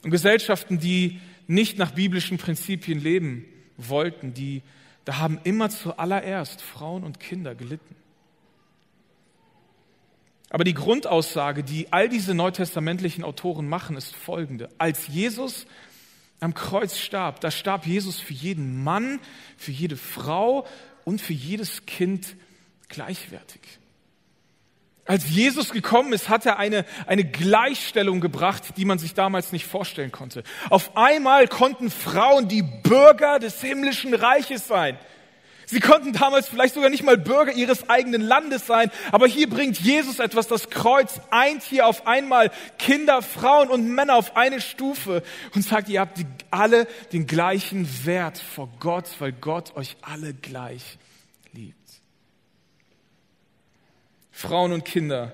Und 0.03 0.11
Gesellschaften, 0.11 0.79
die 0.79 1.19
nicht 1.47 1.77
nach 1.77 1.91
biblischen 1.91 2.37
Prinzipien 2.37 2.99
leben 2.99 3.45
wollten, 3.77 4.33
die, 4.33 4.63
da 5.07 5.19
haben 5.19 5.39
immer 5.45 5.69
zuallererst 5.69 6.61
Frauen 6.61 7.05
und 7.05 7.21
Kinder 7.21 7.55
gelitten. 7.55 7.95
Aber 10.49 10.65
die 10.65 10.73
Grundaussage, 10.73 11.63
die 11.63 11.93
all 11.93 12.09
diese 12.09 12.33
neutestamentlichen 12.33 13.23
Autoren 13.23 13.69
machen, 13.69 13.95
ist 13.95 14.13
folgende. 14.13 14.67
Als 14.77 15.07
Jesus 15.07 15.65
am 16.41 16.53
Kreuz 16.53 16.97
starb, 16.97 17.39
da 17.39 17.51
starb 17.51 17.87
Jesus 17.87 18.19
für 18.19 18.33
jeden 18.33 18.83
Mann, 18.83 19.21
für 19.55 19.71
jede 19.71 19.95
Frau 19.95 20.67
und 21.05 21.21
für 21.21 21.31
jedes 21.31 21.85
Kind 21.85 22.35
gleichwertig. 22.89 23.61
Als 25.07 25.29
Jesus 25.29 25.71
gekommen 25.71 26.11
ist, 26.11 26.27
hat 26.27 26.45
er 26.45 26.59
eine, 26.59 26.85
eine 27.05 27.23
Gleichstellung 27.23 28.19
gebracht, 28.19 28.63
die 28.75 28.85
man 28.85 28.99
sich 28.99 29.13
damals 29.13 29.53
nicht 29.53 29.65
vorstellen 29.65 30.11
konnte. 30.11 30.43
Auf 30.69 30.97
einmal 30.97 31.47
konnten 31.47 31.89
Frauen 31.89 32.49
die 32.49 32.61
Bürger 32.61 33.39
des 33.39 33.61
himmlischen 33.61 34.13
Reiches 34.13 34.67
sein. 34.67 34.97
Sie 35.69 35.81
konnten 35.81 36.13
damals 36.13 36.47
vielleicht 36.47 36.75
sogar 36.75 36.89
nicht 36.89 37.03
mal 37.03 37.17
Bürger 37.17 37.51
ihres 37.51 37.89
eigenen 37.89 38.21
Landes 38.21 38.65
sein, 38.67 38.89
aber 39.11 39.27
hier 39.27 39.49
bringt 39.49 39.77
Jesus 39.77 40.19
etwas, 40.19 40.47
das 40.47 40.69
Kreuz 40.69 41.19
eint 41.29 41.61
hier 41.61 41.87
auf 41.87 42.07
einmal 42.07 42.51
Kinder, 42.77 43.21
Frauen 43.21 43.69
und 43.69 43.85
Männer 43.89 44.15
auf 44.15 44.37
eine 44.37 44.61
Stufe 44.61 45.23
und 45.53 45.63
sagt, 45.63 45.89
ihr 45.89 45.99
habt 45.99 46.19
alle 46.51 46.87
den 47.11 47.27
gleichen 47.27 48.05
Wert 48.05 48.37
vor 48.37 48.69
Gott, 48.79 49.09
weil 49.19 49.33
Gott 49.33 49.75
euch 49.75 49.97
alle 50.01 50.33
gleich 50.33 50.97
liebt. 51.51 51.75
Frauen 54.37 54.71
und 54.71 54.85
Kinder, 54.85 55.31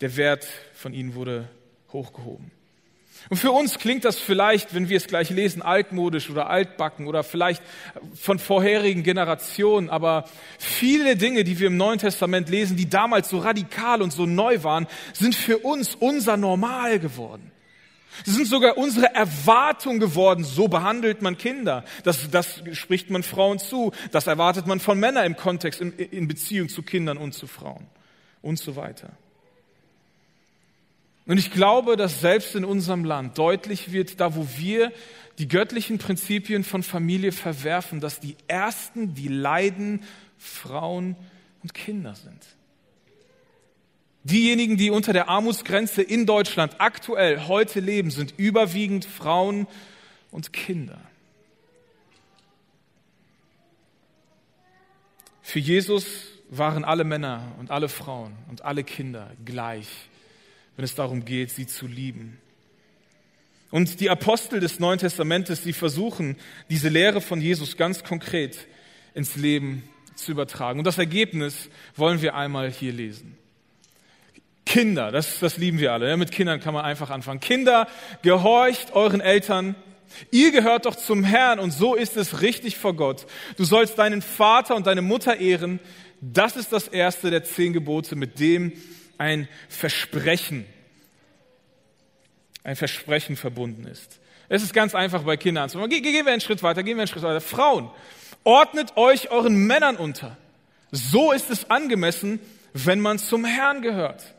der 0.00 0.16
Wert 0.16 0.48
von 0.72 0.94
ihnen 0.94 1.14
wurde 1.14 1.46
hochgehoben. 1.92 2.50
Und 3.28 3.36
für 3.36 3.50
uns 3.52 3.78
klingt 3.78 4.06
das 4.06 4.18
vielleicht, 4.18 4.74
wenn 4.74 4.88
wir 4.88 4.96
es 4.96 5.08
gleich 5.08 5.28
lesen, 5.28 5.60
altmodisch 5.60 6.30
oder 6.30 6.48
altbacken 6.48 7.06
oder 7.06 7.22
vielleicht 7.22 7.62
von 8.14 8.38
vorherigen 8.38 9.02
Generationen. 9.02 9.90
Aber 9.90 10.24
viele 10.58 11.16
Dinge, 11.16 11.44
die 11.44 11.58
wir 11.58 11.66
im 11.66 11.76
Neuen 11.76 11.98
Testament 11.98 12.48
lesen, 12.48 12.78
die 12.78 12.88
damals 12.88 13.28
so 13.28 13.40
radikal 13.40 14.00
und 14.00 14.10
so 14.10 14.24
neu 14.24 14.62
waren, 14.62 14.86
sind 15.12 15.34
für 15.34 15.58
uns 15.58 15.94
unser 15.94 16.38
Normal 16.38 16.98
geworden. 16.98 17.52
Sie 18.24 18.30
sind 18.30 18.46
sogar 18.46 18.78
unsere 18.78 19.14
Erwartung 19.14 19.98
geworden. 19.98 20.44
So 20.44 20.68
behandelt 20.68 21.22
man 21.22 21.36
Kinder. 21.36 21.84
Das, 22.04 22.30
das 22.30 22.62
spricht 22.72 23.10
man 23.10 23.22
Frauen 23.22 23.58
zu. 23.58 23.92
Das 24.12 24.26
erwartet 24.26 24.66
man 24.66 24.80
von 24.80 24.98
Männern 25.00 25.26
im 25.26 25.36
Kontext, 25.36 25.80
in, 25.80 25.92
in 25.92 26.28
Beziehung 26.28 26.68
zu 26.68 26.82
Kindern 26.82 27.18
und 27.18 27.32
zu 27.32 27.46
Frauen 27.46 27.86
und 28.42 28.58
so 28.58 28.76
weiter. 28.76 29.10
Und 31.26 31.38
ich 31.38 31.50
glaube, 31.50 31.96
dass 31.96 32.20
selbst 32.20 32.54
in 32.54 32.64
unserem 32.64 33.04
Land 33.04 33.38
deutlich 33.38 33.92
wird, 33.92 34.20
da 34.20 34.36
wo 34.36 34.46
wir 34.56 34.92
die 35.38 35.48
göttlichen 35.48 35.98
Prinzipien 35.98 36.64
von 36.64 36.82
Familie 36.82 37.32
verwerfen, 37.32 38.00
dass 38.00 38.20
die 38.20 38.36
Ersten, 38.46 39.14
die 39.14 39.28
leiden, 39.28 40.04
Frauen 40.38 41.16
und 41.62 41.74
Kinder 41.74 42.14
sind. 42.14 42.44
Diejenigen, 44.24 44.76
die 44.76 44.90
unter 44.90 45.12
der 45.12 45.28
Armutsgrenze 45.28 46.02
in 46.02 46.26
Deutschland 46.26 46.76
aktuell 46.80 47.46
heute 47.46 47.80
leben, 47.80 48.10
sind 48.10 48.34
überwiegend 48.36 49.04
Frauen 49.04 49.66
und 50.30 50.52
Kinder. 50.52 51.00
Für 55.42 55.58
Jesus 55.58 56.06
waren 56.50 56.84
alle 56.84 57.04
Männer 57.04 57.54
und 57.58 57.70
alle 57.70 57.88
Frauen 57.88 58.32
und 58.48 58.64
alle 58.64 58.82
Kinder 58.82 59.30
gleich 59.44 59.88
wenn 60.76 60.84
es 60.84 60.94
darum 60.94 61.24
geht, 61.24 61.50
sie 61.50 61.66
zu 61.66 61.86
lieben. 61.86 62.38
Und 63.70 64.00
die 64.00 64.10
Apostel 64.10 64.60
des 64.60 64.78
Neuen 64.78 64.98
Testamentes, 64.98 65.62
die 65.62 65.72
versuchen, 65.72 66.36
diese 66.70 66.88
Lehre 66.88 67.20
von 67.20 67.40
Jesus 67.40 67.76
ganz 67.76 68.04
konkret 68.04 68.66
ins 69.14 69.36
Leben 69.36 69.88
zu 70.14 70.32
übertragen. 70.32 70.78
Und 70.78 70.84
das 70.84 70.98
Ergebnis 70.98 71.68
wollen 71.96 72.22
wir 72.22 72.34
einmal 72.34 72.70
hier 72.70 72.92
lesen. 72.92 73.36
Kinder, 74.66 75.10
das, 75.12 75.40
das 75.40 75.56
lieben 75.56 75.78
wir 75.78 75.92
alle. 75.92 76.08
Ja, 76.08 76.16
mit 76.16 76.32
Kindern 76.32 76.60
kann 76.60 76.74
man 76.74 76.84
einfach 76.84 77.10
anfangen. 77.10 77.40
Kinder, 77.40 77.86
gehorcht 78.22 78.92
euren 78.92 79.20
Eltern. 79.20 79.74
Ihr 80.30 80.52
gehört 80.52 80.86
doch 80.86 80.94
zum 80.94 81.24
Herrn 81.24 81.58
und 81.58 81.72
so 81.72 81.94
ist 81.94 82.16
es 82.16 82.40
richtig 82.40 82.76
vor 82.76 82.94
Gott. 82.94 83.26
Du 83.56 83.64
sollst 83.64 83.98
deinen 83.98 84.22
Vater 84.22 84.76
und 84.76 84.86
deine 84.86 85.02
Mutter 85.02 85.38
ehren. 85.38 85.80
Das 86.20 86.56
ist 86.56 86.72
das 86.72 86.88
erste 86.88 87.30
der 87.30 87.44
zehn 87.44 87.72
Gebote, 87.72 88.16
mit 88.16 88.38
dem 88.40 88.72
ein 89.18 89.48
Versprechen, 89.68 90.66
ein 92.62 92.76
Versprechen 92.76 93.36
verbunden 93.36 93.86
ist. 93.86 94.20
Es 94.48 94.62
ist 94.62 94.72
ganz 94.74 94.94
einfach 94.94 95.22
bei 95.22 95.36
Kindern 95.36 95.68
zu 95.68 95.78
machen. 95.78 95.90
Gehen 95.90 96.26
wir 96.26 96.32
einen 96.32 96.40
Schritt 96.40 96.62
weiter, 96.62 96.82
gehen 96.82 96.96
wir 96.96 97.02
einen 97.02 97.08
Schritt 97.08 97.22
weiter. 97.22 97.40
Frauen, 97.40 97.90
ordnet 98.44 98.96
euch 98.96 99.30
euren 99.30 99.66
Männern 99.66 99.96
unter. 99.96 100.36
So 100.90 101.32
ist 101.32 101.50
es 101.50 101.70
angemessen, 101.70 102.40
wenn 102.72 103.00
man 103.00 103.18
zum 103.18 103.44
Herrn 103.44 103.82
gehört. 103.82 104.34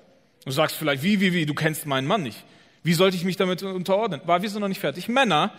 Du 0.45 0.51
sagst 0.51 0.77
vielleicht, 0.77 1.03
wie, 1.03 1.19
wie, 1.19 1.33
wie, 1.33 1.45
du 1.45 1.55
kennst 1.55 1.85
meinen 1.85 2.07
Mann 2.07 2.23
nicht. 2.23 2.43
Wie 2.83 2.93
sollte 2.93 3.17
ich 3.17 3.23
mich 3.23 3.35
damit 3.35 3.63
unterordnen? 3.63 4.21
War, 4.25 4.43
wir 4.43 4.49
sind 4.49 4.61
noch 4.61 4.67
nicht 4.67 4.79
fertig. 4.79 5.07
Männer, 5.07 5.51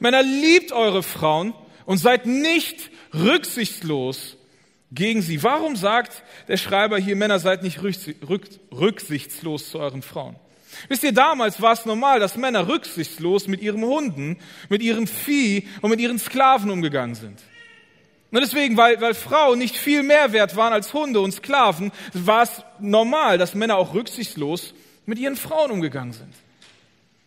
Männer, 0.00 0.22
liebt 0.22 0.70
eure 0.70 1.02
Frauen 1.02 1.54
und 1.86 1.96
seid 1.96 2.26
nicht 2.26 2.90
rücksichtslos 3.14 4.36
gegen 4.92 5.22
sie. 5.22 5.42
Warum 5.42 5.76
sagt 5.76 6.22
der 6.46 6.58
Schreiber 6.58 6.98
hier, 6.98 7.16
Männer 7.16 7.38
seid 7.38 7.62
nicht 7.62 7.80
rücksichtslos 7.82 9.70
zu 9.70 9.78
euren 9.78 10.02
Frauen? 10.02 10.36
Wisst 10.88 11.02
ihr, 11.02 11.12
damals 11.12 11.60
war 11.62 11.72
es 11.72 11.86
normal, 11.86 12.20
dass 12.20 12.36
Männer 12.36 12.68
rücksichtslos 12.68 13.48
mit 13.48 13.62
ihren 13.62 13.82
Hunden, 13.82 14.36
mit 14.68 14.82
ihrem 14.82 15.06
Vieh 15.06 15.66
und 15.80 15.90
mit 15.90 16.00
ihren 16.00 16.18
Sklaven 16.18 16.70
umgegangen 16.70 17.14
sind. 17.14 17.40
Und 18.30 18.40
deswegen, 18.40 18.76
weil, 18.76 19.00
weil 19.00 19.14
Frauen 19.14 19.58
nicht 19.58 19.76
viel 19.76 20.02
mehr 20.02 20.32
wert 20.32 20.54
waren 20.54 20.72
als 20.72 20.92
Hunde 20.92 21.20
und 21.20 21.32
Sklaven, 21.32 21.92
war 22.12 22.42
es 22.42 22.62
normal, 22.78 23.38
dass 23.38 23.54
Männer 23.54 23.76
auch 23.76 23.94
rücksichtslos 23.94 24.74
mit 25.06 25.18
ihren 25.18 25.36
Frauen 25.36 25.70
umgegangen 25.70 26.12
sind. 26.12 26.34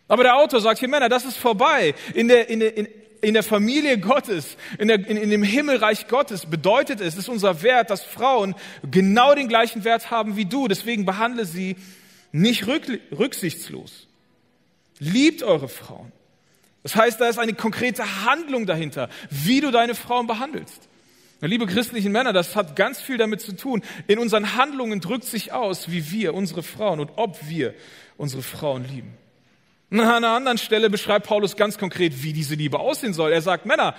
Aber 0.06 0.22
der 0.22 0.36
Autor 0.36 0.60
sagt 0.60 0.78
hier, 0.78 0.88
Männer, 0.88 1.08
das 1.08 1.24
ist 1.24 1.36
vorbei. 1.36 1.94
In 2.14 2.28
der, 2.28 2.48
in 2.48 2.60
der, 2.60 2.76
in, 2.76 2.86
in 3.20 3.34
der 3.34 3.42
Familie 3.42 3.98
Gottes, 3.98 4.56
in, 4.78 4.88
der, 4.88 5.04
in, 5.08 5.16
in 5.16 5.30
dem 5.30 5.42
Himmelreich 5.42 6.06
Gottes 6.06 6.46
bedeutet 6.46 7.00
es, 7.00 7.16
ist 7.16 7.28
unser 7.28 7.62
Wert, 7.62 7.90
dass 7.90 8.02
Frauen 8.02 8.54
genau 8.88 9.34
den 9.34 9.48
gleichen 9.48 9.84
Wert 9.84 10.10
haben 10.10 10.36
wie 10.36 10.44
du. 10.44 10.68
Deswegen 10.68 11.04
behandle 11.04 11.46
sie 11.46 11.76
nicht 12.30 12.66
rück, 12.66 12.84
rücksichtslos. 13.16 14.06
Liebt 14.98 15.42
eure 15.42 15.68
Frauen. 15.68 16.12
Das 16.82 16.94
heißt, 16.94 17.20
da 17.20 17.28
ist 17.28 17.38
eine 17.38 17.54
konkrete 17.54 18.24
Handlung 18.24 18.66
dahinter, 18.66 19.08
wie 19.30 19.60
du 19.60 19.70
deine 19.70 19.94
Frauen 19.94 20.26
behandelst. 20.26 20.88
Liebe 21.48 21.66
christlichen 21.66 22.12
Männer, 22.12 22.32
das 22.32 22.54
hat 22.54 22.76
ganz 22.76 23.00
viel 23.00 23.18
damit 23.18 23.40
zu 23.40 23.56
tun. 23.56 23.82
In 24.06 24.18
unseren 24.18 24.56
Handlungen 24.56 25.00
drückt 25.00 25.24
sich 25.24 25.52
aus, 25.52 25.90
wie 25.90 26.10
wir 26.10 26.34
unsere 26.34 26.62
Frauen 26.62 27.00
und 27.00 27.10
ob 27.16 27.48
wir 27.48 27.74
unsere 28.16 28.42
Frauen 28.42 28.86
lieben. 28.88 29.16
An 29.90 30.00
einer 30.00 30.30
anderen 30.30 30.58
Stelle 30.58 30.88
beschreibt 30.88 31.26
Paulus 31.26 31.56
ganz 31.56 31.76
konkret, 31.76 32.22
wie 32.22 32.32
diese 32.32 32.54
Liebe 32.54 32.78
aussehen 32.78 33.12
soll. 33.12 33.32
Er 33.32 33.42
sagt, 33.42 33.66
Männer, 33.66 33.94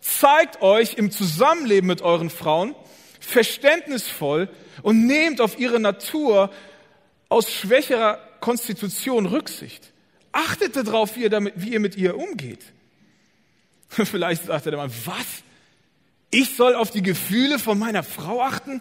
zeigt 0.00 0.62
euch 0.62 0.94
im 0.94 1.10
Zusammenleben 1.10 1.88
mit 1.88 2.02
euren 2.02 2.30
Frauen 2.30 2.74
verständnisvoll 3.18 4.48
und 4.82 5.06
nehmt 5.06 5.40
auf 5.40 5.58
ihre 5.58 5.80
Natur 5.80 6.50
aus 7.28 7.50
schwächerer 7.50 8.18
Konstitution 8.40 9.26
Rücksicht. 9.26 9.92
Achtet 10.30 10.76
darauf, 10.76 11.16
wie 11.16 11.22
ihr, 11.22 11.30
damit, 11.30 11.54
wie 11.56 11.72
ihr 11.72 11.80
mit 11.80 11.96
ihr 11.96 12.16
umgeht. 12.16 12.64
Vielleicht 13.88 14.44
sagt 14.44 14.66
er 14.66 14.72
der 14.72 14.80
Mann, 14.80 14.92
was? 15.04 15.42
Ich 16.34 16.56
soll 16.56 16.74
auf 16.74 16.90
die 16.90 17.02
Gefühle 17.02 17.60
von 17.60 17.78
meiner 17.78 18.02
Frau 18.02 18.42
achten? 18.42 18.80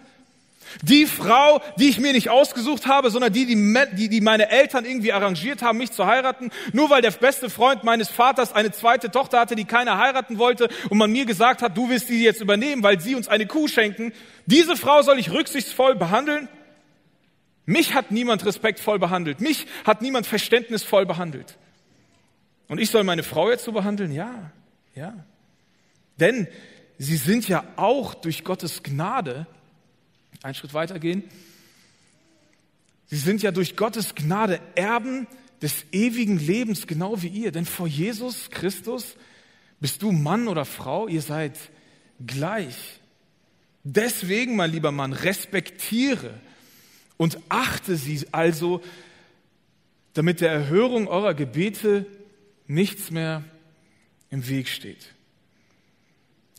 Die 0.81 1.05
Frau, 1.05 1.61
die 1.77 1.89
ich 1.89 1.99
mir 1.99 2.13
nicht 2.13 2.29
ausgesucht 2.29 2.87
habe, 2.87 3.11
sondern 3.11 3.31
die, 3.31 3.45
die, 3.45 4.09
die 4.09 4.21
meine 4.21 4.49
Eltern 4.49 4.85
irgendwie 4.85 5.13
arrangiert 5.13 5.61
haben, 5.61 5.77
mich 5.77 5.91
zu 5.91 6.07
heiraten, 6.07 6.49
nur 6.71 6.89
weil 6.89 7.03
der 7.03 7.11
beste 7.11 7.51
Freund 7.51 7.83
meines 7.83 8.09
Vaters 8.09 8.53
eine 8.53 8.71
zweite 8.71 9.11
Tochter 9.11 9.39
hatte, 9.39 9.55
die 9.55 9.65
keiner 9.65 9.99
heiraten 9.99 10.39
wollte 10.39 10.67
und 10.89 10.97
man 10.97 11.11
mir 11.11 11.25
gesagt 11.25 11.61
hat, 11.61 11.77
du 11.77 11.89
willst 11.89 12.09
die 12.09 12.23
jetzt 12.23 12.41
übernehmen, 12.41 12.81
weil 12.81 12.99
sie 12.99 13.13
uns 13.13 13.27
eine 13.27 13.45
Kuh 13.45 13.67
schenken. 13.67 14.13
Diese 14.47 14.75
Frau 14.75 15.03
soll 15.03 15.19
ich 15.19 15.31
rücksichtsvoll 15.31 15.93
behandeln? 15.93 16.49
Mich 17.67 17.93
hat 17.93 18.09
niemand 18.09 18.43
respektvoll 18.45 18.97
behandelt. 18.97 19.41
Mich 19.41 19.67
hat 19.85 20.01
niemand 20.01 20.25
verständnisvoll 20.25 21.05
behandelt. 21.05 21.57
Und 22.67 22.79
ich 22.79 22.89
soll 22.89 23.03
meine 23.03 23.21
Frau 23.21 23.51
jetzt 23.51 23.63
so 23.63 23.73
behandeln? 23.73 24.11
Ja, 24.11 24.51
ja. 24.95 25.13
Denn 26.19 26.47
sie 27.03 27.17
sind 27.17 27.47
ja 27.47 27.63
auch 27.75 28.13
durch 28.13 28.43
Gottes 28.43 28.83
Gnade 28.83 29.47
einen 30.41 30.55
Schritt 30.55 30.73
weitergehen. 30.73 31.23
Sie 33.05 33.17
sind 33.17 33.41
ja 33.41 33.51
durch 33.51 33.75
Gottes 33.75 34.15
Gnade 34.15 34.59
Erben 34.75 35.27
des 35.61 35.85
ewigen 35.91 36.37
Lebens, 36.37 36.87
genau 36.87 37.21
wie 37.21 37.27
ihr. 37.27 37.51
Denn 37.51 37.65
vor 37.65 37.87
Jesus 37.87 38.49
Christus 38.49 39.15
bist 39.79 40.01
du 40.01 40.11
Mann 40.11 40.47
oder 40.47 40.65
Frau, 40.65 41.07
ihr 41.07 41.21
seid 41.21 41.57
gleich. 42.25 42.99
Deswegen, 43.83 44.55
mein 44.55 44.71
lieber 44.71 44.91
Mann, 44.91 45.13
respektiere 45.13 46.33
und 47.17 47.37
achte 47.49 47.95
sie 47.95 48.25
also, 48.31 48.81
damit 50.13 50.41
der 50.41 50.51
Erhörung 50.51 51.07
eurer 51.07 51.33
Gebete 51.33 52.05
nichts 52.67 53.11
mehr 53.11 53.43
im 54.29 54.47
Weg 54.47 54.67
steht. 54.67 55.13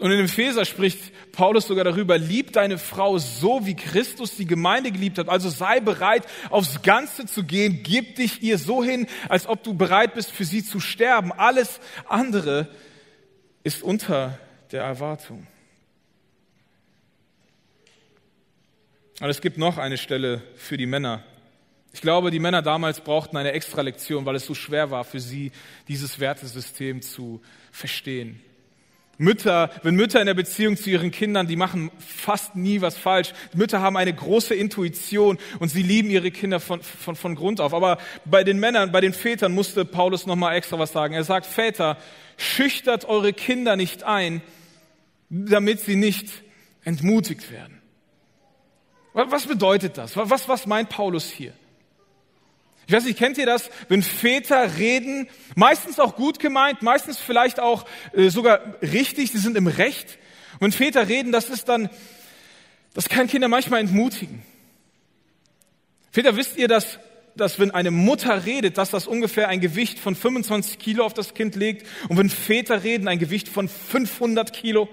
Und 0.01 0.11
in 0.11 0.25
Epheser 0.25 0.65
spricht 0.65 1.13
Paulus 1.33 1.69
sogar 1.69 1.85
darüber, 1.85 2.19
lieb 2.19 2.53
deine 2.53 2.79
Frau 2.79 3.19
so, 3.19 3.65
wie 3.65 3.77
Christus 3.77 4.37
die 4.37 4.47
Gemeinde 4.47 4.91
geliebt 4.91 5.19
hat. 5.19 5.29
Also 5.29 5.49
sei 5.49 5.79
bereit, 5.79 6.27
aufs 6.51 6.83
Ganze 6.83 7.27
zu 7.27 7.45
gehen. 7.45 7.83
Gib 7.85 8.17
dich 8.17 8.43
ihr 8.43 8.59
so 8.59 8.83
hin, 8.83 9.07
als 9.29 9.47
ob 9.47 9.63
du 9.63 9.75
bereit 9.75 10.15
bist, 10.15 10.33
für 10.33 10.45
sie 10.45 10.65
zu 10.65 10.81
sterben. 10.81 11.31
Alles 11.33 11.79
andere 12.09 12.69
ist 13.63 13.85
unter 13.85 14.39
der 14.73 14.83
Erwartung. 14.83 15.47
Aber 19.21 19.31
es 19.31 19.41
gibt 19.41 19.59
noch 19.59 19.79
eine 19.79 19.97
Stelle 19.97 20.43
für 20.57 20.77
die 20.77 20.87
Männer. 20.87 21.23
Ich 21.93 22.01
glaube, 22.01 22.33
die 22.33 22.41
Männer 22.41 22.63
damals 22.63 23.01
brauchten 23.01 23.37
eine 23.37 23.53
extra 23.53 23.81
Lektion, 23.83 24.27
weil 24.27 24.35
es 24.35 24.45
so 24.45 24.55
schwer 24.55 24.91
war 24.91 25.05
für 25.05 25.21
sie, 25.21 25.53
dieses 25.87 26.19
Wertesystem 26.19 27.01
zu 27.01 27.41
verstehen. 27.71 28.43
Mütter, 29.19 29.71
wenn 29.83 29.95
Mütter 29.95 30.21
in 30.21 30.27
der 30.27 30.35
Beziehung 30.35 30.77
zu 30.77 30.91
ihren 30.91 31.11
Kindern, 31.11 31.47
die 31.47 31.57
machen 31.57 31.91
fast 31.99 32.57
nie 32.57 32.81
was 32.81 32.97
falsch. 32.97 33.33
Mütter 33.55 33.81
haben 33.81 33.97
eine 33.97 34.13
große 34.13 34.55
Intuition 34.55 35.39
und 35.59 35.69
sie 35.69 35.83
lieben 35.83 36.11
ihre 36.11 36.31
Kinder 36.31 36.61
von, 36.61 36.83
von, 36.83 37.17
von 37.17 37.35
Grund 37.35 37.61
auf. 37.61 37.75
Aber 37.75 37.99
bei 38.25 38.45
den 38.45 38.59
Männern, 38.59 38.93
bei 38.93 39.01
den 39.01 39.13
Vätern 39.13 39.53
musste 39.53 39.85
Paulus 39.85 40.27
nochmal 40.27 40.57
extra 40.57 40.79
was 40.79 40.93
sagen. 40.93 41.15
Er 41.15 41.25
sagt, 41.25 41.47
Väter, 41.47 41.97
schüchtert 42.37 43.05
eure 43.05 43.33
Kinder 43.33 43.77
nicht 43.77 44.03
ein, 44.03 44.43
damit 45.29 45.81
sie 45.81 45.97
nicht 45.97 46.29
entmutigt 46.85 47.51
werden. 47.51 47.81
Was 49.13 49.47
bedeutet 49.47 49.97
das? 49.97 50.17
Was, 50.17 50.49
was 50.49 50.67
meint 50.67 50.89
Paulus 50.89 51.31
hier? 51.31 51.53
Ich 52.87 52.93
weiß 52.93 53.05
nicht, 53.05 53.19
kennt 53.19 53.39
ihr 53.39 53.47
das, 53.47 53.71
wenn 53.89 54.03
Väter 54.03 54.77
reden, 54.77 55.29
meistens 55.55 55.99
auch 55.99 56.17
gut 56.17 56.39
gemeint, 56.39 56.83
meistens 56.83 57.19
vielleicht 57.19 57.61
auch 57.61 57.87
äh, 58.13 58.29
sogar 58.29 58.61
richtig, 58.83 59.31
sie 59.31 59.39
sind 59.39 59.57
im 59.57 59.67
Recht. 59.67 60.19
Und 60.55 60.61
wenn 60.61 60.73
Väter 60.73 61.09
reden, 61.09 61.33
das 61.33 61.49
ist 61.49 61.69
dann, 61.69 61.89
das 62.93 63.09
kann 63.09 63.27
Kinder 63.27 63.49
manchmal 63.49 63.81
entmutigen. 63.81 64.43
Väter, 66.11 66.37
wisst 66.37 66.59
ihr, 66.59 66.69
dass, 66.69 66.99
dass 67.37 67.59
wenn 67.59 67.71
eine 67.71 67.91
Mutter 67.91 68.45
redet, 68.45 68.77
dass 68.77 68.91
das 68.91 69.07
ungefähr 69.07 69.49
ein 69.49 69.61
Gewicht 69.61 69.99
von 69.99 70.15
25 70.15 70.79
Kilo 70.79 71.05
auf 71.05 71.15
das 71.15 71.35
Kind 71.35 71.57
legt 71.57 71.87
und 72.09 72.19
wenn 72.19 72.29
Väter 72.29 72.85
reden, 72.85 73.09
ein 73.09 73.19
Gewicht 73.19 73.49
von 73.49 73.69
500 73.69 74.53
Kilo? 74.53 74.89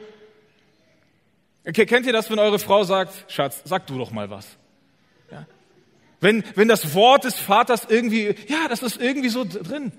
Okay, 1.67 1.85
kennt 1.85 2.07
ihr 2.07 2.13
das, 2.13 2.31
wenn 2.31 2.39
eure 2.39 2.57
Frau 2.57 2.83
sagt, 2.83 3.31
Schatz, 3.31 3.61
sag 3.65 3.85
du 3.85 3.97
doch 3.97 4.11
mal 4.11 4.29
was? 4.29 4.57
Wenn, 6.21 6.43
wenn 6.55 6.67
das 6.67 6.93
Wort 6.93 7.25
des 7.25 7.35
Vaters 7.35 7.87
irgendwie, 7.89 8.35
ja, 8.47 8.67
das 8.69 8.83
ist 8.83 9.01
irgendwie 9.01 9.29
so 9.29 9.43
drin. 9.43 9.91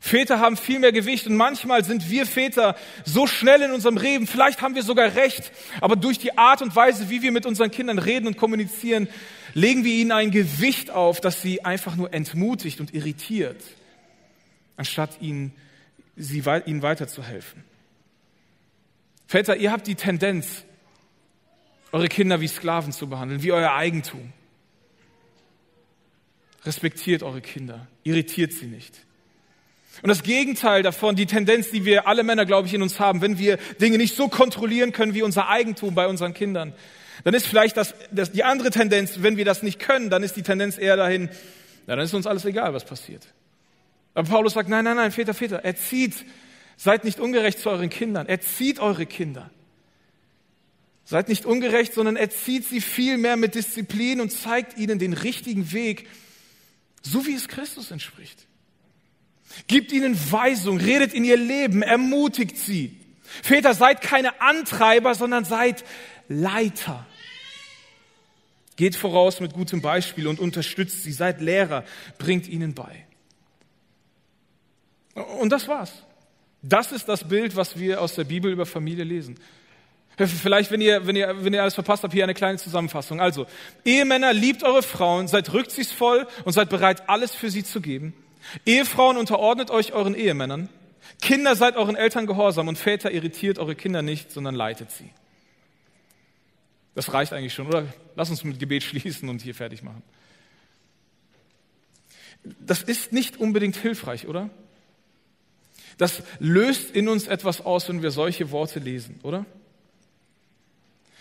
Väter 0.00 0.40
haben 0.40 0.56
viel 0.56 0.78
mehr 0.78 0.92
Gewicht 0.92 1.26
und 1.26 1.36
manchmal 1.36 1.84
sind 1.84 2.10
wir 2.10 2.26
Väter 2.26 2.76
so 3.04 3.26
schnell 3.26 3.62
in 3.62 3.72
unserem 3.72 3.96
Reden, 3.96 4.26
vielleicht 4.26 4.62
haben 4.62 4.74
wir 4.74 4.82
sogar 4.82 5.14
recht, 5.14 5.52
aber 5.80 5.96
durch 5.96 6.18
die 6.18 6.38
Art 6.38 6.62
und 6.62 6.74
Weise, 6.74 7.10
wie 7.10 7.22
wir 7.22 7.32
mit 7.32 7.44
unseren 7.44 7.70
Kindern 7.70 7.98
reden 7.98 8.26
und 8.26 8.36
kommunizieren, 8.36 9.08
legen 9.52 9.84
wir 9.84 9.92
ihnen 9.92 10.12
ein 10.12 10.30
Gewicht 10.30 10.90
auf, 10.90 11.20
das 11.20 11.42
sie 11.42 11.64
einfach 11.64 11.96
nur 11.96 12.14
entmutigt 12.14 12.80
und 12.80 12.94
irritiert, 12.94 13.62
anstatt 14.76 15.20
ihnen, 15.20 15.52
sie, 16.14 16.42
ihnen 16.66 16.82
weiterzuhelfen. 16.82 17.64
Väter, 19.26 19.56
ihr 19.56 19.72
habt 19.72 19.86
die 19.86 19.96
Tendenz, 19.96 20.64
eure 21.90 22.08
Kinder 22.08 22.40
wie 22.40 22.48
Sklaven 22.48 22.92
zu 22.92 23.08
behandeln, 23.08 23.42
wie 23.42 23.52
euer 23.52 23.72
Eigentum. 23.72 24.32
Respektiert 26.66 27.22
eure 27.22 27.40
Kinder, 27.40 27.86
irritiert 28.02 28.52
sie 28.52 28.66
nicht. 28.66 28.94
Und 30.02 30.08
das 30.08 30.22
Gegenteil 30.22 30.82
davon, 30.82 31.16
die 31.16 31.26
Tendenz, 31.26 31.70
die 31.70 31.84
wir 31.84 32.06
alle 32.06 32.22
Männer, 32.22 32.44
glaube 32.44 32.68
ich, 32.68 32.74
in 32.74 32.82
uns 32.82 33.00
haben, 33.00 33.22
wenn 33.22 33.38
wir 33.38 33.56
Dinge 33.80 33.98
nicht 33.98 34.14
so 34.14 34.28
kontrollieren 34.28 34.92
können 34.92 35.14
wie 35.14 35.22
unser 35.22 35.48
Eigentum 35.48 35.94
bei 35.94 36.06
unseren 36.06 36.34
Kindern, 36.34 36.74
dann 37.24 37.34
ist 37.34 37.46
vielleicht 37.46 37.76
das, 37.76 37.94
das, 38.10 38.30
die 38.30 38.44
andere 38.44 38.70
Tendenz, 38.70 39.22
wenn 39.22 39.36
wir 39.36 39.44
das 39.44 39.62
nicht 39.62 39.78
können, 39.78 40.10
dann 40.10 40.22
ist 40.22 40.36
die 40.36 40.42
Tendenz 40.42 40.76
eher 40.76 40.96
dahin, 40.96 41.30
na, 41.86 41.96
dann 41.96 42.04
ist 42.04 42.12
uns 42.14 42.26
alles 42.26 42.44
egal, 42.44 42.74
was 42.74 42.84
passiert. 42.84 43.26
Aber 44.12 44.28
Paulus 44.28 44.54
sagt, 44.54 44.68
nein, 44.68 44.84
nein, 44.84 44.96
nein, 44.96 45.12
Väter, 45.12 45.34
Väter, 45.34 45.64
erzieht, 45.64 46.14
seid 46.76 47.04
nicht 47.04 47.20
ungerecht 47.20 47.58
zu 47.58 47.70
euren 47.70 47.90
Kindern, 47.90 48.26
erzieht 48.26 48.80
eure 48.80 49.06
Kinder. 49.06 49.50
Seid 51.04 51.28
nicht 51.28 51.46
ungerecht, 51.46 51.94
sondern 51.94 52.16
erzieht 52.16 52.64
sie 52.64 52.80
viel 52.80 53.16
mehr 53.16 53.36
mit 53.36 53.54
Disziplin 53.54 54.20
und 54.20 54.32
zeigt 54.32 54.76
ihnen 54.76 54.98
den 54.98 55.12
richtigen 55.12 55.72
Weg, 55.72 56.08
so 57.02 57.26
wie 57.26 57.34
es 57.34 57.48
Christus 57.48 57.90
entspricht. 57.90 58.46
Gibt 59.66 59.92
ihnen 59.92 60.16
Weisung, 60.30 60.78
redet 60.78 61.14
in 61.14 61.24
ihr 61.24 61.36
Leben, 61.36 61.82
ermutigt 61.82 62.58
sie. 62.58 62.98
Väter, 63.42 63.74
seid 63.74 64.00
keine 64.00 64.40
Antreiber, 64.40 65.14
sondern 65.14 65.44
seid 65.44 65.84
Leiter. 66.28 67.06
Geht 68.76 68.96
voraus 68.96 69.40
mit 69.40 69.54
gutem 69.54 69.80
Beispiel 69.80 70.26
und 70.26 70.38
unterstützt 70.38 71.02
sie, 71.02 71.12
seid 71.12 71.40
Lehrer, 71.40 71.84
bringt 72.18 72.46
ihnen 72.46 72.74
bei. 72.74 73.06
Und 75.14 75.50
das 75.50 75.66
war's. 75.66 76.02
Das 76.62 76.92
ist 76.92 77.08
das 77.08 77.26
Bild, 77.26 77.56
was 77.56 77.78
wir 77.78 78.02
aus 78.02 78.14
der 78.16 78.24
Bibel 78.24 78.52
über 78.52 78.66
Familie 78.66 79.04
lesen. 79.04 79.38
Vielleicht, 80.16 80.70
wenn 80.70 80.80
ihr, 80.80 81.06
wenn, 81.06 81.14
ihr, 81.14 81.44
wenn 81.44 81.52
ihr 81.52 81.60
alles 81.60 81.74
verpasst 81.74 82.02
habt, 82.02 82.14
hier 82.14 82.24
eine 82.24 82.32
kleine 82.32 82.56
Zusammenfassung. 82.56 83.20
Also, 83.20 83.46
Ehemänner, 83.84 84.32
liebt 84.32 84.62
eure 84.62 84.82
Frauen, 84.82 85.28
seid 85.28 85.52
rücksichtsvoll 85.52 86.26
und 86.44 86.52
seid 86.52 86.70
bereit, 86.70 87.08
alles 87.08 87.34
für 87.34 87.50
sie 87.50 87.64
zu 87.64 87.82
geben. 87.82 88.14
Ehefrauen, 88.64 89.18
unterordnet 89.18 89.70
euch 89.70 89.92
euren 89.92 90.14
Ehemännern. 90.14 90.70
Kinder, 91.20 91.54
seid 91.54 91.76
euren 91.76 91.96
Eltern 91.96 92.26
gehorsam 92.26 92.68
und 92.68 92.78
Väter, 92.78 93.10
irritiert 93.10 93.58
eure 93.58 93.74
Kinder 93.74 94.00
nicht, 94.00 94.32
sondern 94.32 94.54
leitet 94.54 94.90
sie. 94.90 95.10
Das 96.94 97.12
reicht 97.12 97.34
eigentlich 97.34 97.52
schon, 97.52 97.66
oder? 97.66 97.86
Lass 98.14 98.30
uns 98.30 98.42
mit 98.42 98.58
Gebet 98.58 98.82
schließen 98.84 99.28
und 99.28 99.42
hier 99.42 99.54
fertig 99.54 99.82
machen. 99.82 100.02
Das 102.60 102.82
ist 102.82 103.12
nicht 103.12 103.36
unbedingt 103.36 103.76
hilfreich, 103.76 104.26
oder? 104.26 104.48
Das 105.98 106.22
löst 106.38 106.90
in 106.90 107.08
uns 107.08 107.26
etwas 107.26 107.60
aus, 107.60 107.88
wenn 107.88 108.02
wir 108.02 108.10
solche 108.10 108.50
Worte 108.50 108.78
lesen, 108.78 109.20
oder? 109.22 109.44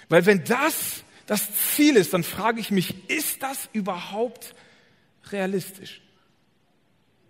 Weil 0.09 0.25
wenn 0.25 0.43
das 0.43 1.03
das 1.25 1.49
Ziel 1.75 1.95
ist, 1.95 2.13
dann 2.13 2.23
frage 2.23 2.59
ich 2.59 2.71
mich, 2.71 3.09
ist 3.09 3.41
das 3.41 3.69
überhaupt 3.73 4.53
realistisch? 5.31 6.01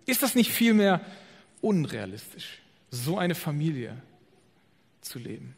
Ist 0.04 0.22
das 0.22 0.34
nicht 0.34 0.52
vielmehr 0.52 1.00
unrealistisch, 1.60 2.60
so 2.90 3.18
eine 3.18 3.34
Familie 3.34 4.00
zu 5.00 5.18
leben? 5.18 5.56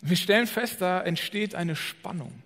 Wir 0.00 0.16
stellen 0.16 0.46
fest, 0.46 0.80
da 0.80 1.00
entsteht 1.00 1.54
eine 1.54 1.76
Spannung. 1.76 2.42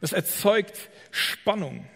Das 0.00 0.12
erzeugt 0.12 0.90
Spannung. 1.10 1.86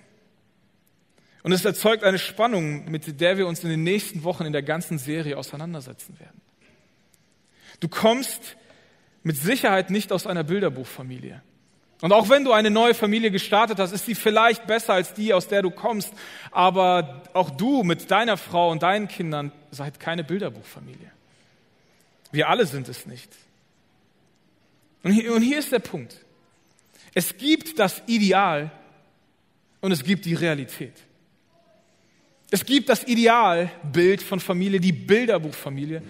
Und 1.43 1.53
es 1.53 1.65
erzeugt 1.65 2.05
eine 2.05 2.19
Spannung, 2.19 2.91
mit 2.91 3.21
der 3.21 3.39
wir 3.39 3.47
uns 3.47 3.63
in 3.63 3.71
den 3.71 3.85
nächsten 3.85 4.25
Wochen 4.25 4.45
in 4.45 4.53
der 4.53 4.63
ganzen 4.63 4.99
Serie 4.99 5.37
auseinandersetzen 5.37 6.19
werden. 6.19 6.41
Du 7.81 7.89
kommst 7.89 8.57
mit 9.29 9.37
Sicherheit 9.37 9.91
nicht 9.91 10.11
aus 10.11 10.27
einer 10.27 10.43
Bilderbuchfamilie. 10.43 11.43
Und 12.01 12.13
auch 12.15 12.31
wenn 12.31 12.47
du 12.47 12.53
eine 12.53 12.71
neue 12.71 12.95
Familie 12.95 13.31
gestartet 13.31 13.79
hast, 13.79 13.93
ist 13.93 14.07
sie 14.07 14.15
vielleicht 14.15 14.67
besser 14.67 14.95
als 14.95 15.13
die, 15.13 15.35
aus 15.35 15.49
der 15.49 15.61
du 15.61 15.71
kommst. 15.71 16.15
Aber 16.51 17.25
auch 17.35 17.51
du 17.51 17.83
mit 17.83 18.11
deiner 18.11 18.39
Frau 18.39 18.71
und 18.71 18.83
deinen 18.83 19.07
Kindern 19.07 19.53
seid 19.71 20.01
keine 20.01 20.25
Bilderbuchfamilie. 20.25 21.13
Wir 22.33 22.49
alle 22.49 22.65
sind 22.65 22.89
es 22.89 23.05
nicht. 23.05 23.31
Und 25.03 25.13
hier, 25.13 25.35
und 25.35 25.43
hier 25.43 25.59
ist 25.59 25.73
der 25.73 25.81
Punkt. 25.81 26.17
Es 27.13 27.37
gibt 27.37 27.79
das 27.79 28.01
Ideal 28.07 28.71
und 29.83 29.93
es 29.93 30.03
gibt 30.05 30.25
die 30.25 30.35
Realität. 30.35 30.95
Es 32.51 32.65
gibt 32.65 32.89
das 32.89 33.05
Idealbild 33.05 34.23
von 34.23 34.41
Familie, 34.41 34.81
die 34.81 34.93
Bilderbuchfamilie, 34.93 36.03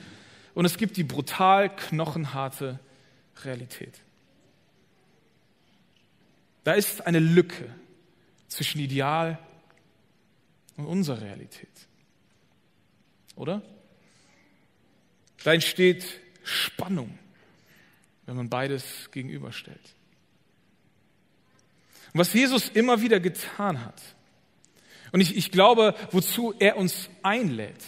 und 0.54 0.64
es 0.66 0.76
gibt 0.76 0.96
die 0.96 1.04
brutal 1.04 1.74
knochenharte 1.74 2.78
Realität. 3.44 4.01
Da 6.64 6.74
ist 6.74 7.07
eine 7.07 7.18
Lücke 7.18 7.74
zwischen 8.48 8.81
Ideal 8.81 9.38
und 10.77 10.87
unserer 10.87 11.20
Realität. 11.20 11.68
Oder? 13.37 13.62
Da 15.44 15.55
entsteht 15.55 16.05
Spannung, 16.42 17.18
wenn 18.27 18.37
man 18.37 18.48
beides 18.48 19.11
gegenüberstellt. 19.12 19.94
Und 22.12 22.20
was 22.20 22.33
Jesus 22.33 22.68
immer 22.68 23.01
wieder 23.01 23.20
getan 23.20 23.85
hat, 23.85 24.03
und 25.12 25.20
ich, 25.20 25.37
ich 25.37 25.51
glaube, 25.51 25.94
wozu 26.11 26.55
er 26.59 26.77
uns 26.77 27.09
einlädt, 27.22 27.83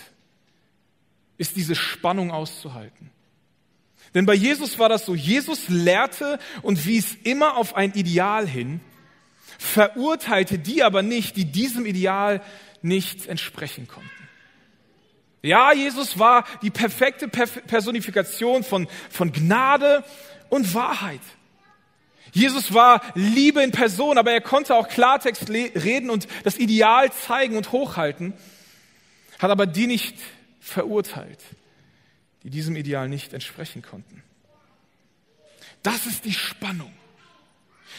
ist 1.37 1.57
diese 1.57 1.75
Spannung 1.75 2.31
auszuhalten. 2.31 3.11
Denn 4.15 4.27
bei 4.27 4.35
Jesus 4.35 4.79
war 4.79 4.89
das 4.89 5.07
so, 5.07 5.15
Jesus 5.15 5.69
lehrte 5.69 6.39
und 6.63 6.87
wies 6.87 7.17
immer 7.23 7.57
auf 7.57 7.77
ein 7.77 7.93
Ideal 7.93 8.47
hin, 8.47 8.81
verurteilte 9.59 10.59
die 10.59 10.83
aber 10.83 11.03
nicht, 11.03 11.37
die 11.37 11.45
diesem 11.45 11.87
Ideal 11.87 12.43
nicht 12.83 13.27
entsprechen 13.27 13.87
konnten. 13.87 14.11
Ja, 15.43 15.73
Jesus 15.73 16.19
war 16.19 16.45
die 16.63 16.71
perfekte 16.71 17.29
Personifikation 17.29 18.63
von, 18.63 18.89
von 19.11 19.33
Gnade 19.33 20.05
und 20.51 20.75
Wahrheit. 20.75 21.21
Jesus 22.33 22.75
war 22.75 23.03
Liebe 23.15 23.63
in 23.63 23.71
Person, 23.71 24.19
aber 24.19 24.33
er 24.33 24.41
konnte 24.41 24.75
auch 24.75 24.89
Klartext 24.89 25.49
reden 25.49 26.11
und 26.11 26.29
das 26.45 26.59
Ideal 26.59 27.11
zeigen 27.13 27.57
und 27.57 27.73
hochhalten, 27.73 28.35
hat 29.39 29.51
aber 29.51 29.67
die 29.67 29.87
nicht 29.87 30.17
verurteilt, 30.61 31.41
die 32.43 32.51
diesem 32.51 32.77
Ideal 32.77 33.09
nicht 33.09 33.33
entsprechen 33.33 33.83
konnten. 33.83 34.23
Das 35.83 36.07
ist 36.07 36.25
die 36.25 36.33
Spannung. 36.33 36.93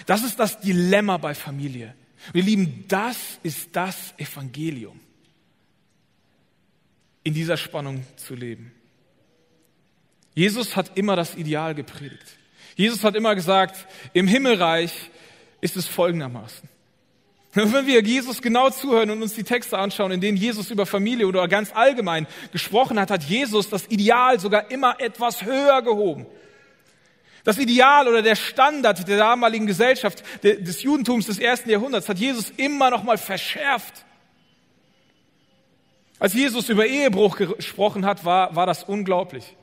Das 0.05 0.23
ist 0.23 0.39
das 0.39 0.59
Dilemma 0.59 1.17
bei 1.17 1.33
Familie. 1.33 1.95
Wir 2.33 2.43
lieben, 2.43 2.85
das 2.87 3.39
ist 3.43 3.75
das 3.75 4.13
Evangelium. 4.17 4.99
In 7.23 7.33
dieser 7.33 7.57
Spannung 7.57 8.03
zu 8.17 8.35
leben. 8.35 8.71
Jesus 10.33 10.75
hat 10.75 10.97
immer 10.97 11.15
das 11.15 11.35
Ideal 11.35 11.75
gepredigt. 11.75 12.37
Jesus 12.75 13.03
hat 13.03 13.15
immer 13.15 13.35
gesagt, 13.35 13.85
im 14.13 14.27
Himmelreich 14.27 15.11
ist 15.59 15.77
es 15.77 15.87
folgendermaßen. 15.87 16.67
Wenn 17.53 17.85
wir 17.85 18.01
Jesus 18.01 18.41
genau 18.41 18.69
zuhören 18.69 19.09
und 19.11 19.21
uns 19.21 19.33
die 19.33 19.43
Texte 19.43 19.77
anschauen, 19.77 20.11
in 20.11 20.21
denen 20.21 20.37
Jesus 20.37 20.71
über 20.71 20.85
Familie 20.85 21.27
oder 21.27 21.47
ganz 21.49 21.71
allgemein 21.73 22.25
gesprochen 22.53 22.97
hat, 22.97 23.11
hat 23.11 23.23
Jesus 23.23 23.69
das 23.69 23.87
Ideal 23.87 24.39
sogar 24.39 24.71
immer 24.71 25.01
etwas 25.01 25.43
höher 25.43 25.81
gehoben. 25.81 26.25
Das 27.43 27.57
Ideal 27.57 28.07
oder 28.07 28.21
der 28.21 28.35
Standard 28.35 29.05
der 29.07 29.17
damaligen 29.17 29.65
Gesellschaft, 29.65 30.23
des 30.43 30.83
Judentums 30.83 31.25
des 31.25 31.39
ersten 31.39 31.69
Jahrhunderts, 31.69 32.07
hat 32.07 32.19
Jesus 32.19 32.51
immer 32.55 32.89
noch 32.89 33.03
mal 33.03 33.17
verschärft. 33.17 34.05
Als 36.19 36.33
Jesus 36.33 36.69
über 36.69 36.85
Ehebruch 36.85 37.35
gesprochen 37.35 38.05
hat, 38.05 38.23
war, 38.23 38.55
war 38.55 38.67
das 38.67 38.83
unglaublich. 38.83 39.57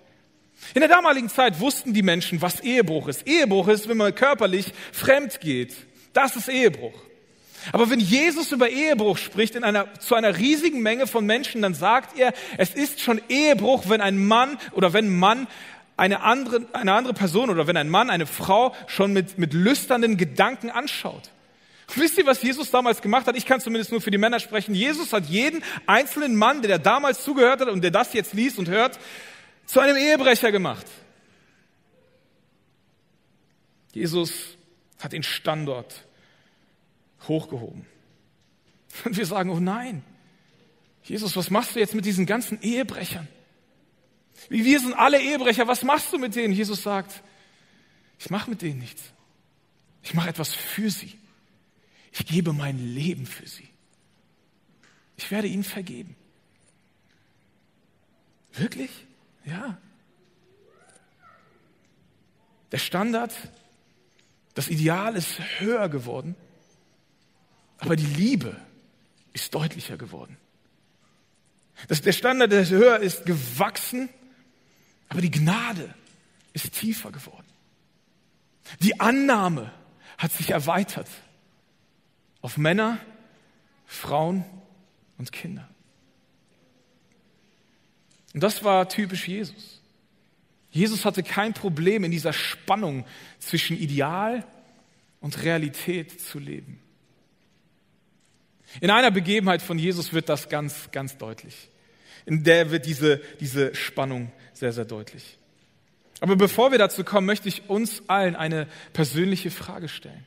In 0.75 0.81
der 0.81 0.89
damaligen 0.89 1.29
Zeit 1.29 1.61
wussten 1.61 1.95
die 1.95 2.03
Menschen, 2.03 2.43
was 2.43 2.61
Ehebruch 2.61 3.09
ist. 3.09 3.27
Ehebruch 3.27 3.69
ist, 3.69 3.89
wenn 3.89 3.97
man 3.97 4.15
körperlich 4.15 4.75
fremd 4.93 5.41
geht. 5.41 5.75
Das 6.13 6.35
ist 6.35 6.49
Ehebruch. 6.49 7.08
Aber 7.73 7.91
wenn 7.91 8.01
Jesus 8.01 8.53
über 8.53 8.69
Ehebruch 8.69 9.19
spricht 9.19 9.55
in 9.55 9.65
einer, 9.65 9.93
zu 10.01 10.15
einer 10.15 10.39
riesigen 10.39 10.81
Menge 10.81 11.07
von 11.07 11.27
Menschen, 11.27 11.63
dann 11.63 11.75
sagt 11.75 12.19
er, 12.19 12.33
es 12.57 12.75
ist 12.75 13.01
schon 13.01 13.21
Ehebruch, 13.29 13.89
wenn 13.89 14.01
ein 14.01 14.27
Mann 14.27 14.59
oder 14.73 14.93
wenn 14.93 15.19
Mann 15.19 15.47
eine 15.97 16.23
andere, 16.23 16.67
eine 16.73 16.93
andere 16.93 17.15
Person 17.15 17.51
oder 17.51 17.67
wenn 17.67 17.77
ein 17.77 17.89
Mann 17.89 18.11
eine 18.11 18.27
Frau 18.27 18.75
schon 18.87 19.13
mit, 19.13 19.39
mit 19.39 19.53
lüsternden 19.53 20.17
Gedanken 20.17 20.71
anschaut. 20.71 21.31
Wisst 21.95 22.19
ihr, 22.19 22.27
was 22.27 22.43
Jesus 22.43 22.71
damals 22.71 23.01
gemacht 23.01 23.27
hat? 23.27 23.37
Ich 23.37 23.47
kann 23.47 23.61
zumindest 23.61 23.91
nur 23.91 24.01
für 24.01 24.11
die 24.11 24.19
Männer 24.19 24.41
sprechen. 24.41 24.75
Jesus 24.75 25.13
hat 25.13 25.27
jeden 25.27 25.63
einzelnen 25.87 26.37
Mann, 26.37 26.61
der 26.63 26.79
damals 26.79 27.25
zugehört 27.25 27.63
hat 27.63 27.69
und 27.69 27.83
der 27.83 27.91
das 27.91 28.13
jetzt 28.13 28.35
liest 28.35 28.59
und 28.59 28.69
hört, 28.69 28.99
zu 29.65 29.81
einem 29.81 29.97
Ehebrecher 29.97 30.53
gemacht. 30.53 30.87
Jesus 33.93 34.57
hat 34.99 35.13
den 35.13 35.23
Standort 35.23 36.05
hochgehoben. 37.27 37.87
Und 39.05 39.17
wir 39.17 39.27
sagen, 39.27 39.51
oh 39.51 39.61
nein, 39.61 40.03
Jesus, 41.03 41.37
was 41.37 41.51
machst 41.51 41.75
du 41.75 41.81
jetzt 41.81 41.95
mit 41.95 42.05
diesen 42.05 42.27
ganzen 42.27 42.61
Ehebrechern? 42.61 43.29
Wie 44.49 44.65
wir 44.65 44.81
sind 44.81 44.95
alle 44.95 45.21
Ehebrecher, 45.21 45.67
was 45.67 45.83
machst 45.83 46.13
du 46.13 46.19
mit 46.19 46.35
denen? 46.37 46.53
Jesus 46.53 46.83
sagt, 46.83 47.23
ich 48.19 48.31
mache 48.31 48.51
mit 48.51 48.63
denen 48.63 48.79
nichts. 48.79 49.03
Ich 50.03 50.15
mache 50.15 50.29
etwas 50.29 50.55
für 50.55 50.91
sie. 50.91 51.19
Ich 52.13 52.27
gebe 52.27 52.53
mein 52.53 52.95
Leben 52.95 53.27
für 53.27 53.47
sie. 53.47 53.69
Ich 55.17 55.31
werde 55.31 55.49
ihnen 55.49 55.65
vergeben. 55.65 56.17
Wirklich? 58.53 58.91
Ja. 59.45 59.79
Der 62.73 62.79
Standard, 62.79 63.35
das 64.55 64.69
Ideal 64.69 65.17
ist 65.17 65.41
höher 65.59 65.89
geworden, 65.89 66.35
aber 67.79 67.97
die 67.97 68.07
Liebe 68.07 68.57
ist 69.33 69.55
deutlicher 69.55 69.97
geworden. 69.97 70.37
Das, 71.87 72.03
der 72.03 72.13
Standard, 72.13 72.51
der 72.51 72.69
höher 72.69 72.99
ist, 72.99 73.25
gewachsen, 73.25 74.09
aber 75.09 75.21
die 75.21 75.31
Gnade 75.31 75.95
ist 76.53 76.73
tiefer 76.73 77.13
geworden. 77.13 77.47
Die 78.81 78.99
Annahme 79.01 79.73
hat 80.19 80.33
sich 80.33 80.51
erweitert 80.51 81.09
auf 82.41 82.57
Männer, 82.57 82.99
Frauen 83.87 84.45
und 85.17 85.33
Kinder. 85.33 85.69
Und 88.35 88.43
das 88.43 88.65
war 88.65 88.89
typisch 88.89 89.27
Jesus. 89.27 89.81
Jesus 90.71 91.05
hatte 91.05 91.23
kein 91.23 91.55
Problem 91.55 92.05
in 92.05 92.11
dieser 92.11 92.33
Spannung 92.33 93.07
zwischen 93.39 93.79
Ideal 93.79 94.45
und 95.21 95.43
Realität 95.43 96.21
zu 96.21 96.39
leben. 96.39 96.81
In 98.81 98.91
einer 98.91 99.11
Begebenheit 99.11 99.63
von 99.63 99.79
Jesus 99.79 100.13
wird 100.13 100.29
das 100.29 100.49
ganz, 100.49 100.91
ganz 100.93 101.17
deutlich. 101.17 101.69
In 102.27 102.45
der 102.45 102.71
wird 102.71 102.87
diese, 102.87 103.21
diese 103.41 103.75
Spannung 103.75 104.31
sehr, 104.53 104.73
sehr 104.73 104.85
deutlich. 104.85 105.39
Aber 106.21 106.37
bevor 106.37 106.71
wir 106.71 106.79
dazu 106.79 107.05
kommen, 107.05 107.27
möchte 107.27 107.49
ich 107.49 107.69
uns 107.71 108.03
allen 108.09 108.37
eine 108.37 108.67
persönliche 108.93 109.51
Frage 109.51 109.89
stellen. 109.89 110.25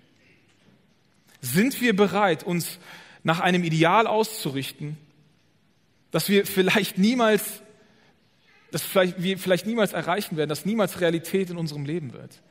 Sind 1.42 1.82
wir 1.82 1.96
bereit, 1.96 2.44
uns 2.44 2.80
nach 3.24 3.40
einem 3.40 3.64
Ideal 3.64 4.08
auszurichten, 4.08 4.98
das 6.12 6.30
wir 6.30 6.46
vielleicht 6.46 6.98
niemals, 6.98 7.62
das 8.72 8.84
vielleicht, 8.84 9.22
wir 9.22 9.38
vielleicht 9.38 9.66
niemals 9.66 9.94
erreichen 9.94 10.38
werden, 10.38 10.50
das 10.50 10.66
niemals 10.66 11.02
Realität 11.02 11.50
in 11.50 11.58
unserem 11.58 11.86
Leben 11.86 12.14
wird? 12.14 12.42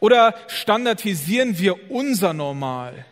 Oder 0.00 0.34
standardisieren 0.48 1.58
wir 1.58 1.90
unser 1.90 2.32
Normal? 2.32 3.06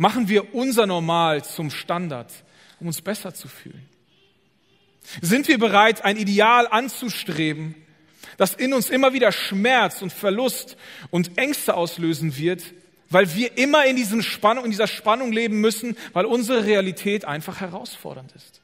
Machen 0.00 0.30
wir 0.30 0.54
unser 0.54 0.86
Normal 0.86 1.44
zum 1.44 1.70
Standard, 1.70 2.32
um 2.80 2.86
uns 2.86 3.02
besser 3.02 3.34
zu 3.34 3.48
fühlen? 3.48 3.86
Sind 5.20 5.46
wir 5.46 5.58
bereit, 5.58 6.06
ein 6.06 6.16
Ideal 6.16 6.66
anzustreben, 6.66 7.74
das 8.38 8.54
in 8.54 8.72
uns 8.72 8.88
immer 8.88 9.12
wieder 9.12 9.30
Schmerz 9.30 10.00
und 10.00 10.10
Verlust 10.10 10.78
und 11.10 11.36
Ängste 11.36 11.74
auslösen 11.74 12.38
wird, 12.38 12.62
weil 13.10 13.34
wir 13.34 13.58
immer 13.58 13.84
in, 13.84 13.94
diesem 13.94 14.22
Spannung, 14.22 14.64
in 14.64 14.70
dieser 14.70 14.86
Spannung 14.86 15.32
leben 15.32 15.60
müssen, 15.60 15.98
weil 16.14 16.24
unsere 16.24 16.64
Realität 16.64 17.26
einfach 17.26 17.60
herausfordernd 17.60 18.32
ist? 18.32 18.62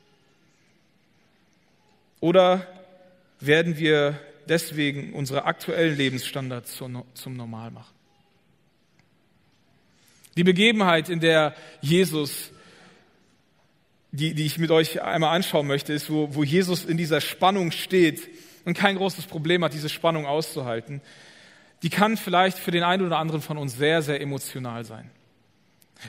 Oder 2.20 2.66
werden 3.40 3.77
wir 3.77 4.18
deswegen 4.49 5.12
unsere 5.12 5.44
aktuellen 5.44 5.99
Lebensstandards 5.99 6.75
zum 6.77 7.37
Normal 7.37 7.72
machen? 7.72 7.95
Die 10.37 10.44
Begebenheit, 10.44 11.09
in 11.09 11.20
der 11.20 11.55
Jesus 11.81 12.51
die, 14.16 14.35
die 14.35 14.46
ich 14.46 14.59
mit 14.59 14.70
euch 14.70 15.03
einmal 15.03 15.35
anschauen 15.35 15.66
möchte, 15.66 15.92
ist, 15.92 16.11
wo, 16.11 16.35
wo 16.35 16.42
Jesus 16.42 16.85
in 16.85 16.96
dieser 16.96 17.20
Spannung 17.20 17.70
steht 17.70 18.29
und 18.64 18.77
kein 18.77 18.96
großes 18.96 19.27
Problem 19.27 19.62
hat, 19.62 19.75
diese 19.75 19.88
Spannung 19.88 20.27
auszuhalten. 20.27 21.01
Die 21.83 21.90
kann 21.90 22.16
vielleicht 22.16 22.59
für 22.59 22.70
den 22.70 22.83
einen 22.83 23.05
oder 23.05 23.18
anderen 23.18 23.42
von 23.42 23.59
uns 23.59 23.77
sehr, 23.77 24.03
sehr 24.03 24.20
emotional 24.20 24.85
sein. 24.85 25.11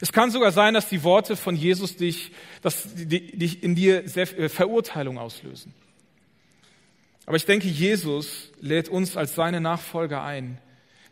Es 0.02 0.12
kann 0.12 0.32
sogar 0.32 0.52
sein, 0.52 0.74
dass 0.74 0.90
die 0.90 1.04
Worte 1.04 1.36
von 1.36 1.56
Jesus 1.56 1.96
dich, 1.96 2.32
dass 2.62 2.88
dich 2.94 3.63
in 3.63 3.76
dir 3.76 4.08
sehr, 4.08 4.38
äh, 4.38 4.50
Verurteilung 4.50 5.18
auslösen. 5.18 5.74
Aber 7.26 7.38
ich 7.38 7.46
denke, 7.46 7.68
Jesus 7.68 8.52
lädt 8.62 8.90
uns 8.90 9.18
als 9.18 9.36
seine 9.36 9.60
Nachfolger 9.60 10.24
ein, 10.24 10.60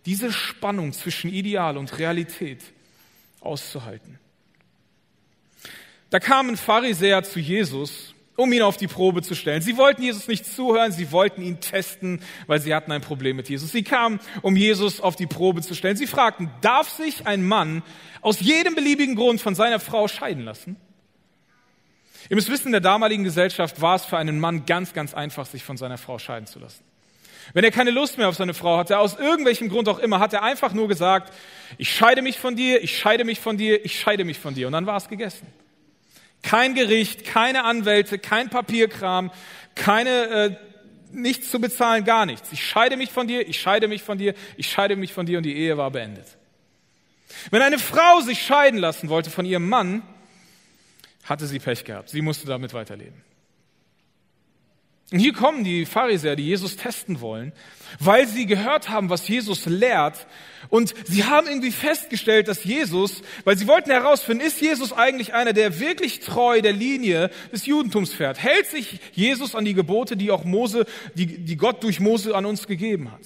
diese 0.06 0.32
Spannung 0.32 0.94
zwischen 0.94 1.32
Ideal 1.32 1.78
und 1.78 1.98
Realität 1.98 2.62
auszuhalten. 3.46 4.20
Da 6.10 6.20
kamen 6.20 6.58
Pharisäer 6.58 7.24
zu 7.24 7.40
Jesus, 7.40 8.14
um 8.38 8.52
ihn 8.52 8.62
auf 8.62 8.78
die 8.78 8.88
Probe 8.88 9.22
zu 9.22 9.36
stellen. 9.36 9.62
Sie 9.62 9.78
wollten 9.78 10.04
Jesus 10.04 10.28
nicht 10.28 10.46
zuhören, 10.46 10.92
sie 10.92 11.12
wollten 11.12 11.42
ihn 11.42 11.62
testen, 11.62 12.22
weil 12.48 12.60
sie 12.60 12.76
hatten 12.76 12.92
ein 12.92 13.02
Problem 13.02 13.36
mit 13.38 13.50
Jesus. 13.50 13.72
Sie 13.72 13.84
kamen, 13.84 14.20
um 14.42 14.56
Jesus 14.56 15.00
auf 15.00 15.16
die 15.16 15.28
Probe 15.28 15.62
zu 15.62 15.74
stellen. 15.74 15.98
Sie 15.98 16.08
fragten, 16.08 16.50
darf 16.62 16.90
sich 16.90 17.28
ein 17.28 17.46
Mann 17.46 17.84
aus 18.22 18.40
jedem 18.40 18.76
beliebigen 18.76 19.16
Grund 19.16 19.42
von 19.42 19.56
seiner 19.56 19.80
Frau 19.80 20.08
scheiden 20.08 20.44
lassen? 20.44 20.76
Ihr 22.30 22.36
müsst 22.36 22.50
wissen, 22.50 22.68
in 22.68 22.72
der 22.72 22.82
damaligen 22.82 23.24
Gesellschaft 23.24 23.82
war 23.82 23.96
es 23.96 24.06
für 24.06 24.18
einen 24.18 24.40
Mann 24.40 24.66
ganz, 24.66 24.94
ganz 24.94 25.14
einfach, 25.14 25.46
sich 25.46 25.64
von 25.64 25.78
seiner 25.78 25.98
Frau 25.98 26.18
scheiden 26.18 26.48
zu 26.48 26.60
lassen. 26.60 26.84
Wenn 27.54 27.64
er 27.64 27.72
keine 27.72 27.92
Lust 27.92 28.18
mehr 28.18 28.30
auf 28.30 28.36
seine 28.36 28.54
Frau 28.54 28.78
hatte, 28.78 28.98
aus 29.00 29.18
irgendwelchem 29.18 29.70
Grund 29.70 29.88
auch 29.88 30.00
immer, 30.00 30.20
hat 30.20 30.34
er 30.34 30.44
einfach 30.44 30.74
nur 30.74 30.88
gesagt, 30.88 31.34
ich 31.78 31.94
scheide 31.94 32.22
mich 32.22 32.40
von 32.40 32.56
dir, 32.56 32.84
ich 32.84 32.98
scheide 32.98 33.24
mich 33.24 33.40
von 33.40 33.58
dir, 33.58 33.84
ich 33.86 34.00
scheide 34.00 34.24
mich 34.24 34.40
von 34.40 34.54
dir. 34.54 34.68
Und 34.68 34.74
dann 34.74 34.86
war 34.86 34.98
es 34.98 35.08
gegessen. 35.08 35.48
Kein 36.42 36.76
Gericht, 36.76 37.26
keine 37.26 37.64
Anwälte, 37.64 38.20
kein 38.20 38.50
Papierkram, 38.50 39.32
keine, 39.74 40.10
äh, 40.10 40.56
nichts 41.12 41.50
zu 41.50 41.60
bezahlen, 41.60 42.04
gar 42.04 42.26
nichts. 42.26 42.52
Ich 42.52 42.64
scheide 42.66 42.98
mich 42.98 43.12
von 43.12 43.28
dir, 43.28 43.48
ich 43.48 43.60
scheide 43.60 43.88
mich 43.88 44.04
von 44.04 44.18
dir, 44.18 44.34
ich 44.58 44.70
scheide 44.70 44.96
mich 44.96 45.14
von 45.14 45.26
dir 45.26 45.38
und 45.38 45.44
die 45.44 45.56
Ehe 45.56 45.78
war 45.78 45.92
beendet. 45.92 46.38
Wenn 47.52 47.62
eine 47.62 47.80
Frau 47.80 48.22
sich 48.22 48.42
scheiden 48.42 48.80
lassen 48.80 49.10
wollte 49.10 49.30
von 49.30 49.46
ihrem 49.46 49.68
Mann, 49.68 50.04
hatte 51.24 51.48
sie 51.48 51.60
Pech 51.60 51.84
gehabt. 51.84 52.10
Sie 52.10 52.22
musste 52.22 52.48
damit 52.48 52.74
weiterleben. 52.74 53.24
Und 55.16 55.22
hier 55.22 55.32
kommen 55.32 55.64
die 55.64 55.86
Pharisäer, 55.86 56.36
die 56.36 56.44
Jesus 56.44 56.76
testen 56.76 57.22
wollen, 57.22 57.54
weil 58.02 58.28
sie 58.28 58.46
gehört 58.46 58.90
haben, 58.90 59.10
was 59.10 59.26
Jesus 59.30 59.66
lehrt. 59.66 60.28
Und 60.68 60.94
sie 61.06 61.24
haben 61.24 61.48
irgendwie 61.48 61.72
festgestellt, 61.72 62.50
dass 62.50 62.66
Jesus, 62.66 63.22
weil 63.46 63.58
sie 63.58 63.66
wollten 63.66 63.92
herausfinden, 63.92 64.46
ist 64.46 64.60
Jesus 64.60 64.92
eigentlich 64.92 65.34
einer, 65.34 65.54
der 65.54 65.80
wirklich 65.80 66.20
treu 66.20 66.62
der 66.62 66.74
Linie 66.74 67.30
des 67.54 67.66
Judentums 67.66 68.14
fährt? 68.14 68.44
Hält 68.44 68.68
sich 68.68 69.00
Jesus 69.14 69.56
an 69.56 69.64
die 69.64 69.74
Gebote, 69.74 70.18
die 70.18 70.32
auch 70.32 70.44
Mose, 70.44 70.86
die, 71.14 71.28
die 71.28 71.56
Gott 71.56 71.82
durch 71.86 72.02
Mose 72.02 72.36
an 72.36 72.46
uns 72.46 72.68
gegeben 72.68 73.10
hat? 73.10 73.22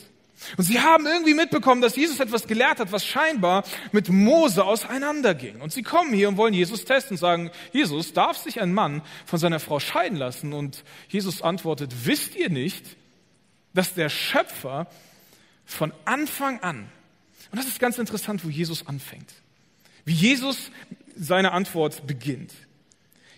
Und 0.58 0.63
sie 0.63 0.80
haben 0.80 1.06
irgendwie 1.06 1.34
mitbekommen, 1.34 1.82
dass 1.82 1.95
Jesus 1.95 2.19
etwas 2.19 2.47
gelehrt 2.47 2.80
hat, 2.80 2.91
was 2.91 3.06
scheinbar 3.06 3.63
mit 3.91 4.10
Mose 4.10 4.63
auseinanderging. 4.63 5.62
Und 5.62 5.71
sie 5.71 5.84
kommen 5.84 6.13
hier 6.13 6.30
und 6.30 6.38
wollen 6.38 6.54
Jesus 6.54 6.86
testen 6.86 7.15
und 7.15 7.17
sagen, 7.17 7.52
Jesus, 7.71 8.13
darf 8.13 8.38
sich 8.38 8.62
ein 8.62 8.73
Mann 8.73 9.02
von 9.25 9.39
seiner 9.39 9.60
Frau 9.60 9.80
scheiden 9.80 10.17
lassen? 10.17 10.54
Und 10.54 10.84
Jesus 11.10 11.41
antwortet, 11.41 11.93
wisst 12.06 12.36
ihr 12.36 12.49
nicht, 12.49 12.97
dass 13.73 13.93
der 13.93 14.10
Schöpfer 14.10 14.88
von 15.65 15.93
Anfang 16.06 16.60
an, 16.62 16.89
und 17.52 17.58
das 17.58 17.67
ist 17.67 17.80
ganz 17.80 17.97
interessant, 17.97 18.43
wo 18.45 18.49
Jesus 18.49 18.88
anfängt, 18.88 19.34
wie 20.06 20.13
Jesus 20.13 20.71
seine 21.15 21.52
Antwort 21.52 22.08
beginnt. 22.08 22.54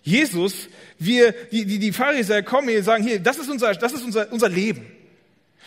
Jesus, 0.04 0.70
wir, 0.98 1.32
die, 1.52 1.66
die, 1.66 1.80
die 1.80 1.92
Pharisäer 1.92 2.44
kommen 2.44 2.70
hier 2.70 2.80
und 2.80 2.84
sagen, 2.84 3.04
hier, 3.04 3.20
das 3.20 3.38
ist 3.38 3.50
unser, 3.50 3.74
das 3.74 3.94
ist 3.94 4.04
unser, 4.04 4.32
unser 4.32 4.50
Leben. 4.50 4.86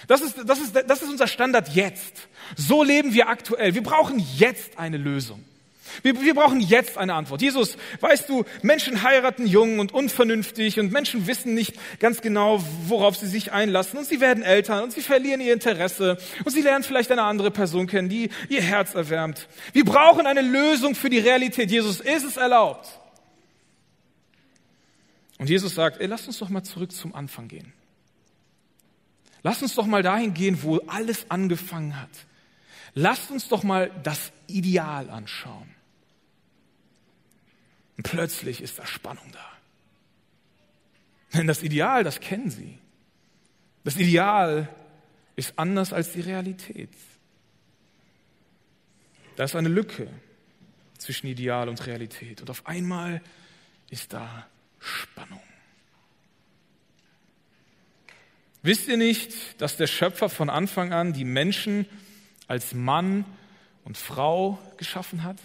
Das 0.06 0.20
ist, 0.20 0.36
das, 0.46 0.58
ist, 0.58 0.74
das 0.74 1.02
ist 1.02 1.08
unser 1.10 1.26
Standard 1.26 1.68
jetzt. 1.70 2.28
So 2.56 2.82
leben 2.82 3.14
wir 3.14 3.28
aktuell. 3.28 3.74
Wir 3.74 3.82
brauchen 3.82 4.24
jetzt 4.36 4.78
eine 4.78 4.96
Lösung. 4.96 5.44
Wir, 6.02 6.20
wir 6.20 6.34
brauchen 6.34 6.60
jetzt 6.60 6.98
eine 6.98 7.14
Antwort. 7.14 7.42
Jesus, 7.42 7.76
weißt 8.00 8.28
du, 8.28 8.44
Menschen 8.62 9.02
heiraten 9.02 9.46
jung 9.46 9.78
und 9.78 9.92
unvernünftig 9.92 10.80
und 10.80 10.92
Menschen 10.92 11.26
wissen 11.26 11.54
nicht 11.54 11.74
ganz 12.00 12.20
genau, 12.20 12.62
worauf 12.86 13.16
sie 13.16 13.26
sich 13.26 13.52
einlassen 13.52 13.98
und 13.98 14.06
sie 14.06 14.20
werden 14.20 14.42
Eltern 14.42 14.82
und 14.82 14.92
sie 14.92 15.02
verlieren 15.02 15.40
ihr 15.40 15.52
Interesse 15.52 16.18
und 16.44 16.50
sie 16.50 16.62
lernen 16.62 16.84
vielleicht 16.84 17.12
eine 17.12 17.22
andere 17.22 17.50
Person 17.50 17.86
kennen, 17.86 18.08
die 18.08 18.30
ihr 18.48 18.62
Herz 18.62 18.94
erwärmt. 18.94 19.48
Wir 19.72 19.84
brauchen 19.84 20.26
eine 20.26 20.42
Lösung 20.42 20.94
für 20.94 21.10
die 21.10 21.18
Realität. 21.18 21.70
Jesus, 21.70 22.00
ist 22.00 22.24
es 22.24 22.36
erlaubt? 22.36 22.88
Und 25.38 25.50
Jesus 25.50 25.74
sagt, 25.74 26.00
ey, 26.00 26.06
lass 26.06 26.26
uns 26.26 26.38
doch 26.38 26.48
mal 26.48 26.62
zurück 26.62 26.92
zum 26.92 27.14
Anfang 27.14 27.48
gehen. 27.48 27.72
Lass 29.44 29.62
uns 29.62 29.74
doch 29.74 29.86
mal 29.86 30.02
dahin 30.02 30.32
gehen, 30.32 30.62
wo 30.62 30.78
alles 30.86 31.30
angefangen 31.30 32.00
hat. 32.00 32.10
Lasst 32.94 33.30
uns 33.30 33.46
doch 33.48 33.62
mal 33.62 33.90
das 34.02 34.32
Ideal 34.46 35.10
anschauen. 35.10 35.68
Und 37.98 38.04
plötzlich 38.04 38.62
ist 38.62 38.78
da 38.78 38.86
Spannung 38.86 39.30
da. 39.32 39.52
Denn 41.34 41.46
das 41.46 41.62
Ideal, 41.62 42.04
das 42.04 42.20
kennen 42.20 42.50
Sie. 42.50 42.78
Das 43.84 43.96
Ideal 43.96 44.68
ist 45.36 45.58
anders 45.58 45.92
als 45.92 46.12
die 46.12 46.22
Realität. 46.22 46.90
Da 49.36 49.44
ist 49.44 49.54
eine 49.56 49.68
Lücke 49.68 50.08
zwischen 50.96 51.26
Ideal 51.26 51.68
und 51.68 51.84
Realität. 51.86 52.40
Und 52.40 52.48
auf 52.48 52.66
einmal 52.66 53.20
ist 53.90 54.14
da 54.14 54.46
Spannung. 54.78 55.42
Wisst 58.64 58.88
ihr 58.88 58.96
nicht, 58.96 59.60
dass 59.60 59.76
der 59.76 59.86
Schöpfer 59.86 60.30
von 60.30 60.48
Anfang 60.48 60.94
an 60.94 61.12
die 61.12 61.26
Menschen 61.26 61.84
als 62.48 62.72
Mann 62.72 63.26
und 63.84 63.98
Frau 63.98 64.58
geschaffen 64.78 65.22
hat? 65.22 65.36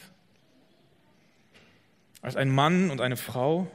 Als 2.21 2.37
ein 2.37 2.49
Mann 2.49 2.89
und 2.89 3.01
eine 3.01 3.17
Frau, 3.17 3.69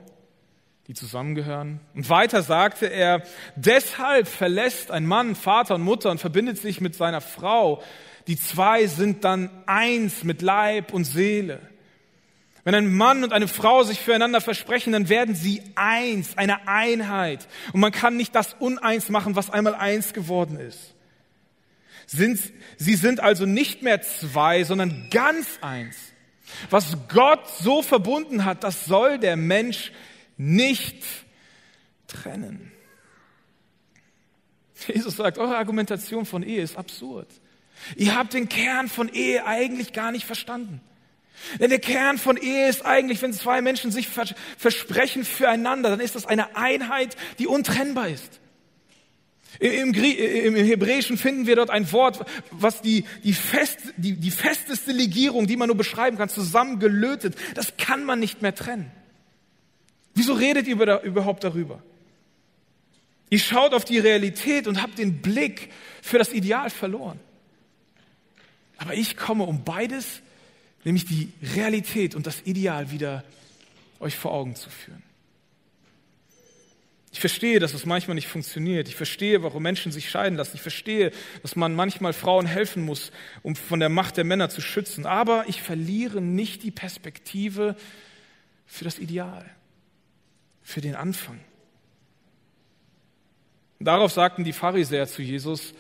die 0.87 0.95
zusammengehören. 0.95 1.81
Und 1.95 2.09
weiter 2.09 2.43
sagte 2.43 2.87
er, 2.87 3.23
deshalb 3.55 4.29
verlässt 4.29 4.91
ein 4.91 5.05
Mann 5.05 5.35
Vater 5.35 5.75
und 5.75 5.83
Mutter 5.83 6.11
und 6.11 6.21
verbindet 6.21 6.57
sich 6.57 6.81
mit 6.81 6.95
seiner 6.95 7.21
Frau. 7.21 7.83
Die 8.27 8.39
zwei 8.39 8.87
sind 8.87 9.25
dann 9.25 9.51
eins 9.67 10.25
mit 10.25 10.41
Leib 10.41 10.95
und 10.95 11.05
Seele. 11.05 11.61
Wenn 12.65 12.75
ein 12.75 12.95
Mann 12.95 13.23
und 13.23 13.33
eine 13.35 13.47
Frau 13.47 13.83
sich 13.83 14.01
füreinander 14.01 14.41
versprechen, 14.41 14.95
dann 14.95 15.11
werden 15.11 15.35
sie 15.35 15.63
eins, 15.75 16.39
eine 16.39 16.67
Einheit. 16.67 17.47
Und 17.75 17.81
man 17.81 17.93
kann 17.93 18.17
nicht 18.17 18.35
das 18.35 18.55
Uneins 18.55 19.11
machen, 19.11 19.37
was 19.37 19.51
einmal 19.51 19.75
eins 19.75 20.15
geworden 20.15 20.59
ist. 20.59 20.95
Sind, 22.07 22.41
sie 22.79 22.97
sind 22.97 23.21
also 23.21 23.45
nicht 23.45 23.83
mehr 23.83 24.01
zwei, 24.01 24.65
sondern 24.65 25.09
ganz 25.11 25.47
eins. 25.61 25.97
Was 26.71 26.97
Gott 27.09 27.49
so 27.61 27.83
verbunden 27.83 28.45
hat, 28.45 28.65
das 28.65 28.87
soll 28.87 29.19
der 29.19 29.37
Mensch 29.37 29.93
nicht 30.37 31.05
trennen. 32.07 32.73
Jesus 34.87 35.17
sagt, 35.17 35.39
eure 35.39 35.57
Argumentation 35.57 36.27
von 36.27 36.43
Ehe 36.43 36.63
ist 36.63 36.77
absurd. 36.77 37.29
Ihr 37.97 38.15
habt 38.15 38.33
den 38.33 38.49
Kern 38.49 38.89
von 38.89 39.09
Ehe 39.09 39.47
eigentlich 39.47 39.93
gar 39.93 40.13
nicht 40.13 40.27
verstanden. 40.27 40.81
Denn 41.61 41.71
der 41.71 41.79
Kern 41.79 42.19
von 42.19 42.37
Ehe 42.37 42.69
ist 42.69 42.85
eigentlich, 42.85 43.23
wenn 43.23 43.33
zwei 43.33 43.61
Menschen 43.61 43.91
sich 43.91 44.09
versprechen 44.09 45.25
füreinander, 45.25 45.91
dann 45.91 46.01
ist 46.01 46.15
das 46.15 46.27
eine 46.27 46.57
Einheit, 46.57 47.17
die 47.39 47.47
untrennbar 47.47 48.09
ist. 48.09 48.41
Im, 49.61 49.95
Im, 49.95 50.57
Hebräischen 50.57 51.17
finden 51.17 51.47
wir 51.47 51.57
dort 51.57 51.71
ein 51.71 51.91
Wort, 51.93 52.27
was 52.51 52.83
die, 52.83 53.05
die, 53.23 53.35
fest, 53.35 53.79
die, 53.97 54.15
die 54.15 54.33
festeste 54.33 54.91
Legierung, 54.91 55.47
die 55.47 55.57
man 55.57 55.69
nur 55.69 55.77
beschreiben 55.77 56.17
kann, 56.17 56.29
zusammengelötet. 56.29 57.37
Das 57.55 57.77
kann 57.77 58.05
man 58.05 58.19
nicht 58.19 58.43
mehr 58.43 58.55
trennen. 58.55 58.91
Wieso 60.15 60.35
redet 60.35 60.67
ihr 60.67 60.75
überhaupt 61.03 61.45
darüber? 61.45 61.83
Ihr 63.31 63.39
schaut 63.39 63.75
auf 63.75 63.85
die 63.85 63.99
Realität 63.99 64.67
und 64.67 64.83
habt 64.83 64.99
den 64.99 65.23
Blick 65.23 65.71
für 66.03 66.19
das 66.19 66.33
Ideal 66.33 66.71
verloren. 66.71 67.21
Aber 68.77 68.95
ich 68.95 69.17
komme, 69.17 69.45
um 69.45 69.65
beides 69.65 70.21
nämlich 70.85 71.07
die 71.07 71.33
Realität 71.55 72.15
und 72.15 72.27
das 72.27 72.43
Ideal 72.43 72.91
wieder 72.91 73.25
euch 74.01 74.17
vor 74.17 74.33
Augen 74.33 74.55
zu 74.55 74.71
führen. 74.71 75.03
Ich 77.15 77.21
verstehe, 77.21 77.61
dass 77.61 77.75
es 77.75 77.87
manchmal 77.87 78.17
nicht 78.17 78.27
funktioniert. 78.27 78.89
Ich 78.89 78.97
verstehe, 78.97 79.45
warum 79.45 79.63
Menschen 79.63 79.93
sich 79.93 80.11
scheiden 80.11 80.37
lassen. 80.37 80.57
Ich 80.57 80.63
verstehe, 80.63 81.13
dass 81.43 81.55
man 81.55 81.73
manchmal 81.73 82.13
Frauen 82.13 82.45
helfen 82.45 82.85
muss, 82.85 83.13
um 83.43 83.55
von 83.55 83.79
der 83.79 83.89
Macht 83.89 84.17
der 84.17 84.25
Männer 84.25 84.51
zu 84.51 84.61
schützen. 84.61 85.07
Aber 85.07 85.45
ich 85.47 85.63
verliere 85.63 86.21
nicht 86.21 86.65
die 86.65 86.73
Perspektive 86.73 87.77
für 88.67 88.83
das 88.83 88.99
Ideal, 88.99 89.49
für 90.65 90.81
den 90.81 90.97
Anfang. 90.97 91.39
Darauf 93.79 94.13
sagten 94.13 94.43
die 94.43 94.53
Pharisäer 94.53 95.07
zu 95.07 95.23
Jesus, 95.23 95.73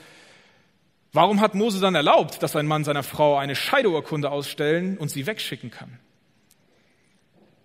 Warum 1.14 1.40
hat 1.40 1.55
Mose 1.55 1.79
dann 1.79 1.94
erlaubt, 1.94 2.42
dass 2.42 2.57
ein 2.57 2.66
Mann 2.66 2.83
seiner 2.83 3.05
Frau 3.05 3.37
eine 3.38 3.55
Scheideurkunde 3.55 4.33
ausstellen 4.33 4.98
und 4.98 5.11
sie 5.11 5.27
wegschicken 5.29 5.70
kann? 5.70 6.00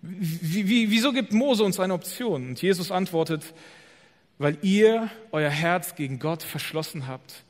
Wie, 0.02 0.68
wie, 0.68 0.90
wieso 0.92 1.12
gibt 1.12 1.32
Mose 1.32 1.64
uns 1.64 1.80
eine 1.80 1.94
Option? 1.94 2.50
Und 2.50 2.62
Jesus 2.62 2.92
antwortet, 2.92 3.52
weil 4.38 4.56
ihr 4.62 5.10
euer 5.32 5.50
Herz 5.50 5.96
gegen 5.96 6.20
Gott 6.20 6.44
verschlossen 6.44 7.08
habt. 7.08 7.42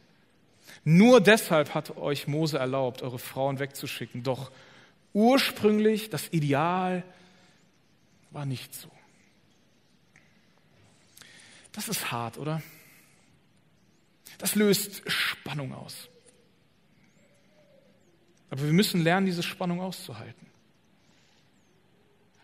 Nur 0.85 1.21
deshalb 1.21 1.75
hat 1.75 1.99
euch 1.99 2.27
Mose 2.27 2.59
erlaubt, 2.59 3.03
eure 3.03 3.19
Frauen 3.19 3.59
wegzuschicken. 3.59 4.23
Doch 4.23 4.51
ursprünglich 5.13 6.09
das 6.09 6.29
Ideal 6.33 7.05
war 8.31 8.47
nicht 8.47 8.75
so. 8.75 8.89
Das 11.73 11.89
ist 11.89 12.11
hart, 12.11 12.39
oder? 12.39 12.63
Das 14.41 14.55
löst 14.55 15.03
Spannung 15.07 15.75
aus. 15.75 16.09
Aber 18.49 18.63
wir 18.63 18.73
müssen 18.73 19.03
lernen, 19.03 19.27
diese 19.27 19.43
Spannung 19.43 19.81
auszuhalten. 19.81 20.47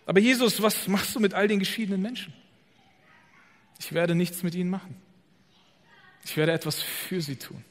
Aber 0.05 0.21
Jesus, 0.21 0.63
was 0.63 0.87
machst 0.87 1.15
du 1.17 1.21
mit 1.21 1.35
all 1.35 1.49
den 1.49 1.59
geschiedenen 1.59 2.01
Menschen? 2.01 2.33
Ich 3.81 3.93
werde 3.93 4.15
nichts 4.15 4.43
mit 4.43 4.55
ihnen 4.55 4.71
machen. 4.71 4.97
Ich 6.25 6.37
werde 6.37 6.53
etwas 6.53 6.81
für 6.83 7.21
sie 7.21 7.37
tun. 7.37 7.65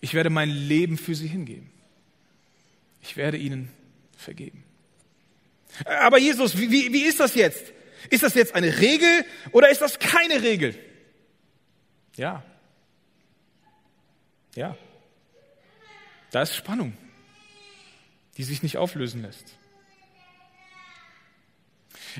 Ich 0.00 0.12
werde 0.12 0.28
mein 0.28 0.50
Leben 0.50 0.98
für 0.98 1.14
sie 1.14 1.28
hingeben. 1.28 1.70
Ich 3.02 3.16
werde 3.16 3.38
ihnen 3.38 3.70
vergeben. 4.16 4.64
Aber 5.84 6.18
Jesus, 6.18 6.58
wie, 6.58 6.70
wie, 6.70 6.92
wie 6.92 7.02
ist 7.02 7.20
das 7.20 7.34
jetzt? 7.34 7.72
Ist 8.10 8.22
das 8.22 8.34
jetzt 8.34 8.54
eine 8.54 8.78
Regel 8.78 9.24
oder 9.52 9.70
ist 9.70 9.80
das 9.80 9.98
keine 9.98 10.42
Regel? 10.42 10.78
Ja, 12.16 12.44
ja, 14.56 14.76
da 16.32 16.42
ist 16.42 16.54
Spannung, 16.54 16.94
die 18.36 18.44
sich 18.44 18.62
nicht 18.62 18.76
auflösen 18.76 19.22
lässt. 19.22 19.56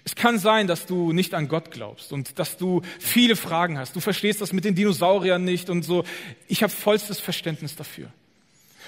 Es 0.05 0.15
kann 0.15 0.39
sein, 0.39 0.67
dass 0.67 0.87
du 0.87 1.13
nicht 1.13 1.35
an 1.35 1.49
Gott 1.49 1.71
glaubst 1.71 2.13
und 2.13 2.39
dass 2.39 2.57
du 2.57 2.83
viele 2.99 3.35
Fragen 3.35 3.79
hast. 3.79 3.97
Du 3.97 4.01
verstehst 4.01 4.41
das 4.41 4.53
mit 4.53 4.65
den 4.65 4.75
Dinosauriern 4.75 5.43
nicht 5.43 5.71
und 5.71 5.83
so. 5.83 6.05
Ich 6.49 6.63
habe 6.63 6.73
vollstes 6.73 7.19
Verständnis 7.19 7.77
dafür. 7.77 8.13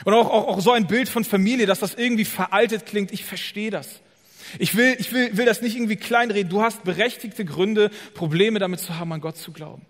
Und 0.04 0.14
auch, 0.14 0.28
auch, 0.30 0.46
auch 0.48 0.60
so 0.60 0.72
ein 0.72 0.86
Bild 0.86 1.08
von 1.08 1.24
Familie, 1.24 1.66
dass 1.66 1.80
das 1.80 1.94
irgendwie 1.94 2.24
veraltet 2.24 2.86
klingt, 2.86 3.10
ich 3.10 3.24
verstehe 3.24 3.70
das. 3.70 4.00
Ich 4.58 4.76
will, 4.76 4.96
ich 4.98 5.12
will, 5.12 5.36
will 5.36 5.44
das 5.44 5.60
nicht 5.60 5.76
irgendwie 5.76 5.96
kleinreden. 5.96 6.50
Du 6.50 6.62
hast 6.62 6.84
berechtigte 6.84 7.44
Gründe, 7.44 7.90
Probleme 8.14 8.58
damit 8.58 8.80
zu 8.80 8.98
haben, 8.98 9.12
an 9.12 9.20
Gott 9.20 9.36
zu 9.36 9.52
glauben. 9.52 9.84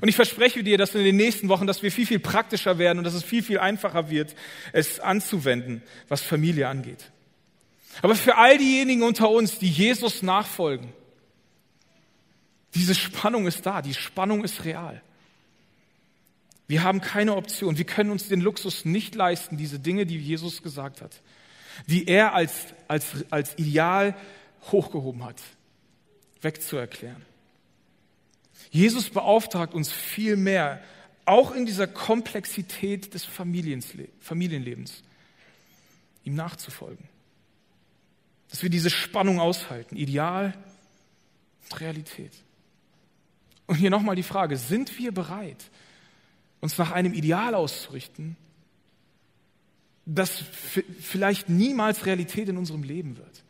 Und 0.00 0.08
ich 0.08 0.16
verspreche 0.16 0.62
dir, 0.62 0.78
dass 0.78 0.94
in 0.94 1.04
den 1.04 1.16
nächsten 1.16 1.48
Wochen, 1.48 1.66
dass 1.66 1.82
wir 1.82 1.92
viel, 1.92 2.06
viel 2.06 2.18
praktischer 2.18 2.78
werden 2.78 2.98
und 2.98 3.04
dass 3.04 3.14
es 3.14 3.24
viel, 3.24 3.42
viel 3.42 3.58
einfacher 3.58 4.10
wird, 4.10 4.34
es 4.72 5.00
anzuwenden, 5.00 5.82
was 6.08 6.22
Familie 6.22 6.68
angeht. 6.68 7.10
Aber 8.00 8.14
für 8.14 8.36
all 8.36 8.56
diejenigen 8.56 9.02
unter 9.02 9.30
uns, 9.30 9.58
die 9.58 9.68
Jesus 9.68 10.22
nachfolgen, 10.22 10.92
diese 12.74 12.94
Spannung 12.94 13.46
ist 13.46 13.66
da, 13.66 13.82
die 13.82 13.92
Spannung 13.92 14.44
ist 14.44 14.64
real. 14.64 15.02
Wir 16.68 16.84
haben 16.84 17.02
keine 17.02 17.36
Option. 17.36 17.76
Wir 17.76 17.84
können 17.84 18.10
uns 18.10 18.28
den 18.28 18.40
Luxus 18.40 18.86
nicht 18.86 19.14
leisten, 19.14 19.58
diese 19.58 19.78
Dinge, 19.78 20.06
die 20.06 20.16
Jesus 20.16 20.62
gesagt 20.62 21.02
hat, 21.02 21.20
die 21.86 22.08
er 22.08 22.34
als, 22.34 22.68
als, 22.88 23.26
als 23.28 23.58
Ideal 23.58 24.16
hochgehoben 24.70 25.24
hat, 25.24 25.36
wegzuerklären. 26.40 27.22
Jesus 28.72 29.10
beauftragt 29.10 29.74
uns 29.74 29.92
viel 29.92 30.36
mehr, 30.36 30.82
auch 31.26 31.52
in 31.52 31.66
dieser 31.66 31.86
Komplexität 31.86 33.12
des 33.12 33.22
Familienlebens, 33.22 35.02
ihm 36.24 36.34
nachzufolgen. 36.34 37.06
Dass 38.48 38.62
wir 38.62 38.70
diese 38.70 38.88
Spannung 38.88 39.40
aushalten, 39.40 39.94
Ideal 39.96 40.54
und 41.70 41.80
Realität. 41.80 42.32
Und 43.66 43.76
hier 43.76 43.90
nochmal 43.90 44.16
die 44.16 44.22
Frage, 44.22 44.56
sind 44.56 44.98
wir 44.98 45.12
bereit, 45.12 45.70
uns 46.60 46.78
nach 46.78 46.92
einem 46.92 47.12
Ideal 47.12 47.54
auszurichten, 47.54 48.36
das 50.06 50.30
vielleicht 51.00 51.50
niemals 51.50 52.06
Realität 52.06 52.48
in 52.48 52.56
unserem 52.56 52.84
Leben 52.84 53.18
wird? 53.18 53.44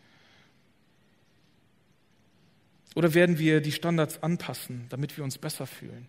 Oder 2.95 3.15
werden 3.15 3.39
wir 3.39 3.61
die 3.61 3.73
Standards 3.73 4.23
anpassen, 4.23 4.87
damit 4.91 5.17
wir 5.17 5.25
uns 5.25 5.39
besser 5.39 5.67
fühlen? 5.67 6.07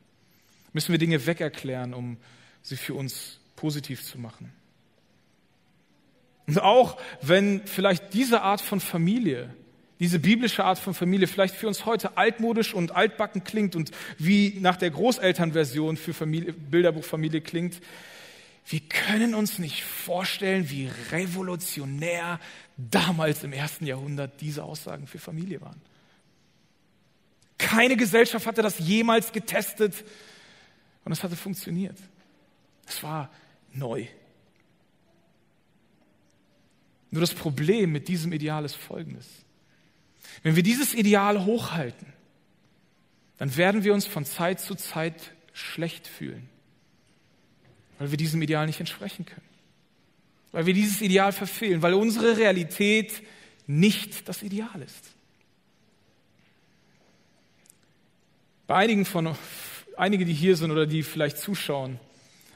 Müssen 0.73 0.91
wir 0.91 0.99
Dinge 0.99 1.25
wegerklären, 1.25 1.93
um 1.93 2.17
sie 2.61 2.77
für 2.77 2.93
uns 2.93 3.39
positiv 3.55 4.03
zu 4.03 4.17
machen? 4.17 4.51
Und 6.47 6.61
auch 6.61 6.97
wenn 7.21 7.65
vielleicht 7.65 8.13
diese 8.13 8.41
Art 8.41 8.59
von 8.59 8.79
Familie, 8.79 9.53
diese 9.99 10.19
biblische 10.19 10.65
Art 10.65 10.79
von 10.79 10.93
Familie 10.93 11.27
vielleicht 11.27 11.55
für 11.55 11.67
uns 11.67 11.85
heute 11.85 12.17
altmodisch 12.17 12.73
und 12.73 12.93
altbacken 12.93 13.45
klingt 13.45 13.75
und 13.75 13.91
wie 14.17 14.57
nach 14.59 14.75
der 14.75 14.91
Großelternversion 14.91 15.95
für 15.95 16.13
Familie, 16.13 16.51
Bilderbuch 16.51 17.05
Familie 17.05 17.39
klingt, 17.39 17.79
wir 18.65 18.79
können 18.81 19.35
uns 19.35 19.59
nicht 19.59 19.83
vorstellen, 19.83 20.69
wie 20.69 20.89
revolutionär 21.11 22.39
damals 22.77 23.43
im 23.43 23.53
ersten 23.53 23.85
Jahrhundert 23.85 24.41
diese 24.41 24.63
Aussagen 24.63 25.05
für 25.07 25.19
Familie 25.19 25.61
waren. 25.61 25.81
Keine 27.63 27.95
Gesellschaft 27.95 28.45
hatte 28.45 28.61
das 28.61 28.77
jemals 28.79 29.31
getestet 29.31 30.03
und 31.05 31.13
es 31.13 31.23
hatte 31.23 31.37
funktioniert. 31.37 31.97
Es 32.85 33.01
war 33.03 33.31
neu. 33.71 34.05
Nur 37.09 37.21
das 37.21 37.33
Problem 37.33 37.93
mit 37.93 38.09
diesem 38.09 38.33
Ideal 38.33 38.65
ist 38.65 38.75
folgendes. 38.75 39.27
Wenn 40.41 40.57
wir 40.57 40.63
dieses 40.63 40.93
Ideal 40.93 41.45
hochhalten, 41.45 42.11
dann 43.37 43.55
werden 43.55 43.83
wir 43.85 43.93
uns 43.93 44.05
von 44.05 44.25
Zeit 44.25 44.59
zu 44.59 44.75
Zeit 44.75 45.31
schlecht 45.53 46.07
fühlen, 46.07 46.49
weil 47.97 48.11
wir 48.11 48.17
diesem 48.17 48.41
Ideal 48.41 48.65
nicht 48.65 48.81
entsprechen 48.81 49.25
können, 49.25 49.47
weil 50.51 50.65
wir 50.65 50.73
dieses 50.73 51.01
Ideal 51.01 51.31
verfehlen, 51.31 51.81
weil 51.81 51.93
unsere 51.93 52.35
Realität 52.35 53.23
nicht 53.67 54.27
das 54.27 54.43
Ideal 54.43 54.81
ist. 54.81 55.12
Bei 58.65 58.75
einigen 58.75 59.05
von, 59.05 59.35
einige, 59.97 60.25
die 60.25 60.33
hier 60.33 60.55
sind 60.55 60.71
oder 60.71 60.85
die 60.85 61.03
vielleicht 61.03 61.37
zuschauen, 61.37 61.99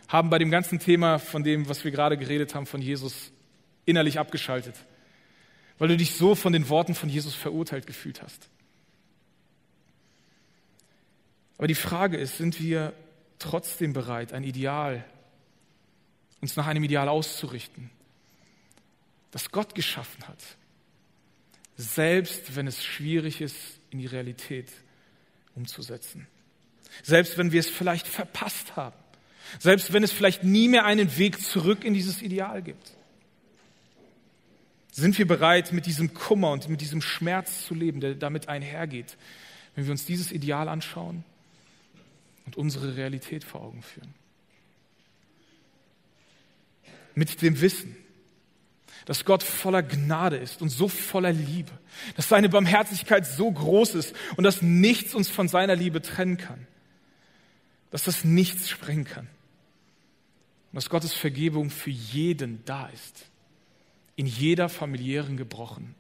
haben 0.07 0.29
bei 0.29 0.39
dem 0.39 0.49
ganzen 0.49 0.79
Thema 0.79 1.19
von 1.19 1.43
dem, 1.43 1.67
was 1.67 1.83
wir 1.83 1.91
gerade 1.91 2.17
geredet 2.17 2.55
haben, 2.55 2.65
von 2.65 2.81
Jesus 2.81 3.31
innerlich 3.85 4.19
abgeschaltet, 4.19 4.75
weil 5.77 5.89
du 5.89 5.97
dich 5.97 6.15
so 6.15 6.35
von 6.35 6.53
den 6.53 6.69
Worten 6.69 6.95
von 6.95 7.09
Jesus 7.09 7.35
verurteilt 7.35 7.87
gefühlt 7.87 8.21
hast. 8.21 8.49
Aber 11.57 11.67
die 11.67 11.75
Frage 11.75 12.17
ist, 12.17 12.37
sind 12.37 12.61
wir 12.61 12.93
trotzdem 13.39 13.93
bereit, 13.93 14.31
ein 14.31 14.43
Ideal, 14.43 15.03
uns 16.39 16.55
nach 16.55 16.67
einem 16.67 16.83
Ideal 16.83 17.09
auszurichten, 17.09 17.89
das 19.31 19.51
Gott 19.51 19.75
geschaffen 19.75 20.27
hat, 20.27 20.39
selbst 21.75 22.55
wenn 22.55 22.67
es 22.67 22.83
schwierig 22.83 23.41
ist, 23.41 23.55
in 23.89 23.99
die 23.99 24.05
Realität 24.05 24.71
umzusetzen. 25.57 26.27
Selbst 27.03 27.37
wenn 27.37 27.51
wir 27.51 27.59
es 27.59 27.67
vielleicht 27.67 28.07
verpasst 28.07 28.75
haben. 28.75 28.95
Selbst 29.59 29.91
wenn 29.91 30.03
es 30.03 30.11
vielleicht 30.11 30.43
nie 30.43 30.67
mehr 30.67 30.85
einen 30.85 31.17
Weg 31.17 31.41
zurück 31.41 31.83
in 31.83 31.93
dieses 31.93 32.21
Ideal 32.21 32.61
gibt. 32.61 32.91
Sind 34.91 35.17
wir 35.17 35.27
bereit, 35.27 35.73
mit 35.73 35.85
diesem 35.85 36.13
Kummer 36.13 36.51
und 36.51 36.69
mit 36.69 36.81
diesem 36.81 37.01
Schmerz 37.01 37.65
zu 37.65 37.75
leben, 37.75 37.99
der 37.99 38.15
damit 38.15 38.49
einhergeht, 38.49 39.17
wenn 39.75 39.85
wir 39.85 39.91
uns 39.91 40.05
dieses 40.05 40.31
Ideal 40.31 40.67
anschauen 40.69 41.23
und 42.45 42.57
unsere 42.57 42.95
Realität 42.95 43.43
vor 43.43 43.61
Augen 43.61 43.83
führen? 43.83 44.13
Mit 47.13 47.41
dem 47.41 47.61
Wissen, 47.61 47.95
dass 49.07 49.23
Gott 49.23 49.41
voller 49.41 49.83
Gnade 49.83 50.35
ist 50.35 50.61
und 50.61 50.67
so 50.67 50.89
voller 50.89 51.31
Liebe, 51.31 51.71
dass 52.17 52.27
seine 52.27 52.49
Barmherzigkeit 52.49 53.25
so 53.25 53.49
groß 53.49 53.95
ist 53.95 54.13
und 54.35 54.43
dass 54.43 54.61
nichts 54.61 55.15
uns 55.15 55.29
von 55.29 55.47
seiner 55.47 55.77
Liebe 55.77 56.01
trennen 56.01 56.35
kann, 56.35 56.67
dass 57.89 58.03
das 58.03 58.25
nichts 58.25 58.69
sprengen 58.69 59.05
kann 59.05 59.27
und 60.71 60.75
dass 60.75 60.89
Gottes 60.89 61.13
Vergebung 61.13 61.69
für 61.69 61.89
jeden 61.89 62.65
da 62.65 62.87
ist, 62.87 63.27
in 64.17 64.25
jeder 64.25 64.67
familiären 64.67 65.37
Gebrochenheit, 65.37 65.93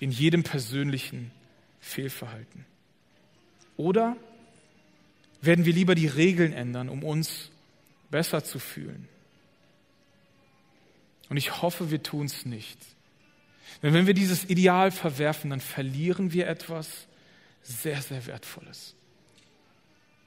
in 0.00 0.10
jedem 0.10 0.42
persönlichen 0.42 1.30
Fehlverhalten. 1.80 2.66
Oder 3.78 4.18
werden 5.40 5.64
wir 5.64 5.72
lieber 5.72 5.94
die 5.94 6.08
Regeln 6.08 6.52
ändern, 6.52 6.90
um 6.90 7.04
uns 7.04 7.50
besser 8.10 8.44
zu 8.44 8.58
fühlen? 8.58 9.08
Und 11.30 11.36
ich 11.36 11.62
hoffe, 11.62 11.90
wir 11.90 12.02
tun 12.02 12.26
es 12.26 12.44
nicht. 12.44 12.78
Denn 13.82 13.94
wenn 13.94 14.06
wir 14.06 14.14
dieses 14.14 14.44
Ideal 14.44 14.90
verwerfen, 14.90 15.50
dann 15.50 15.60
verlieren 15.60 16.32
wir 16.32 16.48
etwas 16.48 17.06
sehr, 17.62 18.02
sehr 18.02 18.26
Wertvolles. 18.26 18.94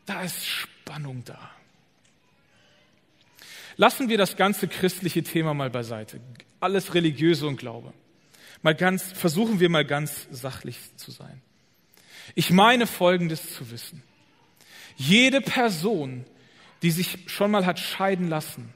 Da 0.05 0.23
ist 0.23 0.45
Spannung 0.45 1.23
da. 1.23 1.51
Lassen 3.75 4.09
wir 4.09 4.17
das 4.17 4.37
ganze 4.37 4.67
christliche 4.67 5.23
Thema 5.23 5.53
mal 5.53 5.69
beiseite. 5.69 6.19
Alles 6.59 6.93
religiöse 6.93 7.47
und 7.47 7.57
Glaube. 7.57 7.93
Mal 8.61 8.75
ganz, 8.75 9.11
versuchen 9.11 9.59
wir 9.59 9.69
mal 9.69 9.85
ganz 9.85 10.27
sachlich 10.31 10.77
zu 10.95 11.11
sein. 11.11 11.41
Ich 12.35 12.49
meine 12.49 12.87
Folgendes 12.87 13.53
zu 13.53 13.71
wissen. 13.71 14.01
Jede 14.95 15.41
Person, 15.41 16.25
die 16.81 16.91
sich 16.91 17.19
schon 17.27 17.51
mal 17.51 17.65
hat 17.65 17.79
scheiden 17.79 18.29
lassen, 18.29 18.73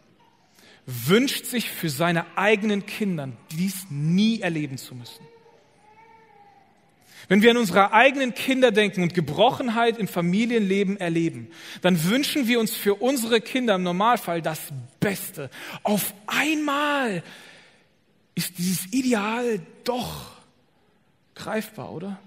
wünscht 0.88 1.46
sich 1.46 1.70
für 1.70 1.90
seine 1.90 2.26
eigenen 2.38 2.86
Kinder, 2.86 3.30
dies 3.52 3.88
nie 3.90 4.40
erleben 4.40 4.78
zu 4.78 4.96
müssen. 4.96 5.24
Wenn 7.28 7.42
wir 7.42 7.52
an 7.52 7.58
unsere 7.58 7.92
eigenen 7.92 8.34
Kinder 8.34 8.72
denken 8.72 9.04
und 9.04 9.14
Gebrochenheit 9.14 9.98
im 9.98 10.08
Familienleben 10.08 10.96
erleben, 10.96 11.52
dann 11.82 12.02
wünschen 12.06 12.48
wir 12.48 12.58
uns 12.62 12.74
für 12.74 12.96
unsere 12.96 13.42
Kinder 13.42 13.76
im 13.76 13.84
Normalfall 13.84 14.42
das 14.42 14.60
Beste. 15.02 15.50
Auf 15.84 16.14
einmal 16.26 17.22
ist 18.34 18.58
dieses 18.58 18.86
Ideal 18.94 19.60
doch 19.84 20.32
greifbar, 21.36 21.92
oder? 21.92 22.18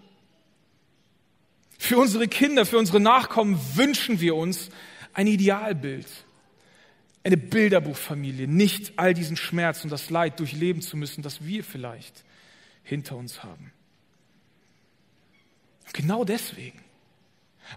Für 1.78 1.96
unsere 1.96 2.28
Kinder, 2.28 2.66
für 2.66 2.76
unsere 2.76 3.00
Nachkommen 3.00 3.58
wünschen 3.74 4.20
wir 4.20 4.34
uns 4.34 4.68
ein 5.14 5.26
Idealbild 5.26 6.06
eine 7.22 7.36
Bilderbuchfamilie, 7.36 8.48
nicht 8.48 8.94
all 8.96 9.14
diesen 9.14 9.36
Schmerz 9.36 9.84
und 9.84 9.90
das 9.90 10.10
Leid 10.10 10.40
durchleben 10.40 10.82
zu 10.82 10.96
müssen, 10.96 11.22
das 11.22 11.44
wir 11.44 11.62
vielleicht 11.64 12.24
hinter 12.82 13.16
uns 13.16 13.42
haben. 13.42 13.72
Genau 15.92 16.24
deswegen, 16.24 16.80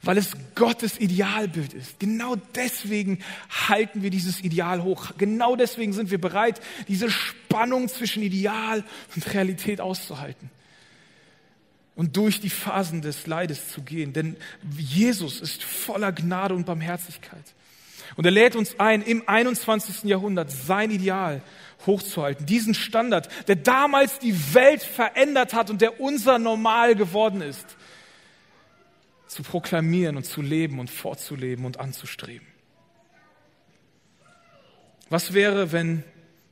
weil 0.01 0.17
es 0.17 0.32
Gottes 0.55 0.99
Idealbild 0.99 1.74
ist, 1.74 1.99
genau 1.99 2.36
deswegen 2.55 3.20
halten 3.49 4.01
wir 4.01 4.11
dieses 4.11 4.41
Ideal 4.41 4.84
hoch. 4.84 5.11
Genau 5.17 5.55
deswegen 5.55 5.93
sind 5.93 6.09
wir 6.09 6.22
bereit, 6.22 6.61
diese 6.88 7.09
Spannung 7.09 7.89
zwischen 7.89 8.24
Ideal 8.24 8.84
und 9.15 9.34
Realität 9.34 9.82
auszuhalten 9.82 10.49
und 11.95 12.17
durch 12.17 12.39
die 12.39 12.49
Phasen 12.49 13.01
des 13.01 13.28
Leides 13.28 13.70
zu 13.70 13.82
gehen. 13.82 14.13
Denn 14.13 14.38
Jesus 14.78 15.41
ist 15.41 15.63
voller 15.63 16.11
Gnade 16.11 16.55
und 16.55 16.65
Barmherzigkeit. 16.65 17.43
Und 18.16 18.26
er 18.26 18.32
lädt 18.32 18.55
uns 18.55 18.80
ein, 18.80 19.01
im 19.01 19.28
21. 19.28 20.03
Jahrhundert 20.03 20.51
sein 20.51 20.91
Ideal 20.91 21.41
hochzuhalten, 21.86 22.45
diesen 22.45 22.74
Standard, 22.74 23.30
der 23.47 23.55
damals 23.55 24.20
die 24.20 24.53
Welt 24.53 24.84
verändert 24.84 25.53
hat 25.53 25.70
und 25.70 25.82
der 25.82 25.99
unser 25.99 26.39
Normal 26.39 26.95
geworden 26.95 27.41
ist, 27.41 27.78
zu 29.28 29.43
proklamieren 29.43 30.16
und 30.16 30.26
zu 30.26 30.41
leben 30.41 30.80
und 30.80 30.89
vorzuleben 30.89 31.66
und 31.66 31.80
anzustreben. 31.80 32.47
Was 35.09 35.34
wäre, 35.34 35.72
wenn 35.72 36.03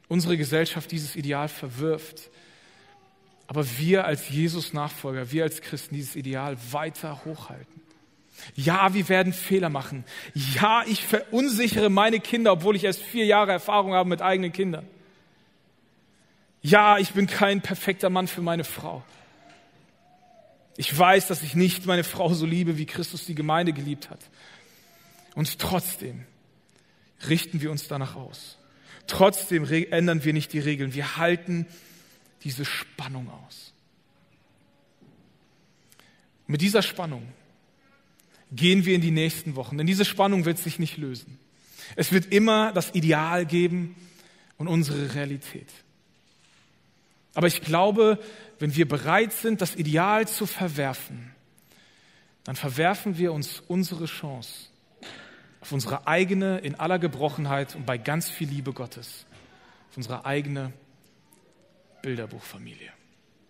unsere 0.07 0.37
Gesellschaft 0.37 0.91
dieses 0.91 1.15
Ideal 1.15 1.47
verwirft, 1.47 2.29
aber 3.47 3.65
wir 3.77 4.05
als 4.05 4.29
Jesus-Nachfolger, 4.29 5.31
wir 5.31 5.43
als 5.43 5.61
Christen 5.61 5.95
dieses 5.95 6.15
Ideal 6.15 6.57
weiter 6.71 7.23
hochhalten? 7.25 7.81
Ja, 8.55 8.93
wir 8.93 9.07
werden 9.09 9.33
Fehler 9.33 9.69
machen. 9.69 10.03
Ja, 10.33 10.83
ich 10.87 11.05
verunsichere 11.05 11.89
meine 11.89 12.19
Kinder, 12.19 12.53
obwohl 12.53 12.75
ich 12.75 12.83
erst 12.83 13.01
vier 13.01 13.25
Jahre 13.25 13.51
Erfahrung 13.51 13.93
habe 13.93 14.09
mit 14.09 14.21
eigenen 14.21 14.51
Kindern. 14.51 14.87
Ja, 16.61 16.97
ich 16.97 17.11
bin 17.11 17.27
kein 17.27 17.61
perfekter 17.61 18.09
Mann 18.09 18.27
für 18.27 18.41
meine 18.41 18.63
Frau. 18.63 19.03
Ich 20.77 20.97
weiß, 20.97 21.27
dass 21.27 21.43
ich 21.43 21.55
nicht 21.55 21.85
meine 21.85 22.03
Frau 22.03 22.33
so 22.33 22.45
liebe, 22.45 22.77
wie 22.77 22.85
Christus 22.85 23.25
die 23.25 23.35
Gemeinde 23.35 23.73
geliebt 23.73 24.09
hat. 24.09 24.19
Und 25.35 25.59
trotzdem 25.59 26.25
richten 27.27 27.61
wir 27.61 27.71
uns 27.71 27.87
danach 27.87 28.15
aus. 28.15 28.57
Trotzdem 29.07 29.65
ändern 29.65 30.23
wir 30.23 30.33
nicht 30.33 30.53
die 30.53 30.59
Regeln. 30.59 30.93
Wir 30.93 31.17
halten 31.17 31.67
diese 32.43 32.65
Spannung 32.65 33.29
aus. 33.29 33.73
Mit 36.47 36.61
dieser 36.61 36.81
Spannung 36.81 37.27
gehen 38.51 38.85
wir 38.85 38.95
in 38.95 39.01
die 39.01 39.11
nächsten 39.11 39.55
Wochen, 39.55 39.77
denn 39.77 39.87
diese 39.87 40.05
Spannung 40.05 40.45
wird 40.45 40.57
sich 40.57 40.79
nicht 40.79 40.97
lösen. 40.97 41.39
Es 41.95 42.11
wird 42.11 42.31
immer 42.31 42.71
das 42.73 42.93
Ideal 42.93 43.45
geben 43.45 43.95
und 44.57 44.67
unsere 44.67 45.13
Realität. 45.15 45.69
Aber 47.33 47.47
ich 47.47 47.61
glaube, 47.61 48.19
wenn 48.59 48.75
wir 48.75 48.87
bereit 48.87 49.33
sind, 49.33 49.61
das 49.61 49.75
Ideal 49.75 50.27
zu 50.27 50.45
verwerfen, 50.45 51.31
dann 52.43 52.55
verwerfen 52.55 53.17
wir 53.17 53.33
uns 53.33 53.61
unsere 53.67 54.05
Chance 54.05 54.71
auf 55.61 55.71
unsere 55.71 56.07
eigene, 56.07 56.57
in 56.59 56.75
aller 56.75 56.99
Gebrochenheit 56.99 57.75
und 57.75 57.85
bei 57.85 57.97
ganz 57.97 58.29
viel 58.29 58.49
Liebe 58.49 58.73
Gottes, 58.73 59.25
auf 59.91 59.97
unsere 59.97 60.25
eigene 60.25 60.73
Bilderbuchfamilie. 62.01 62.91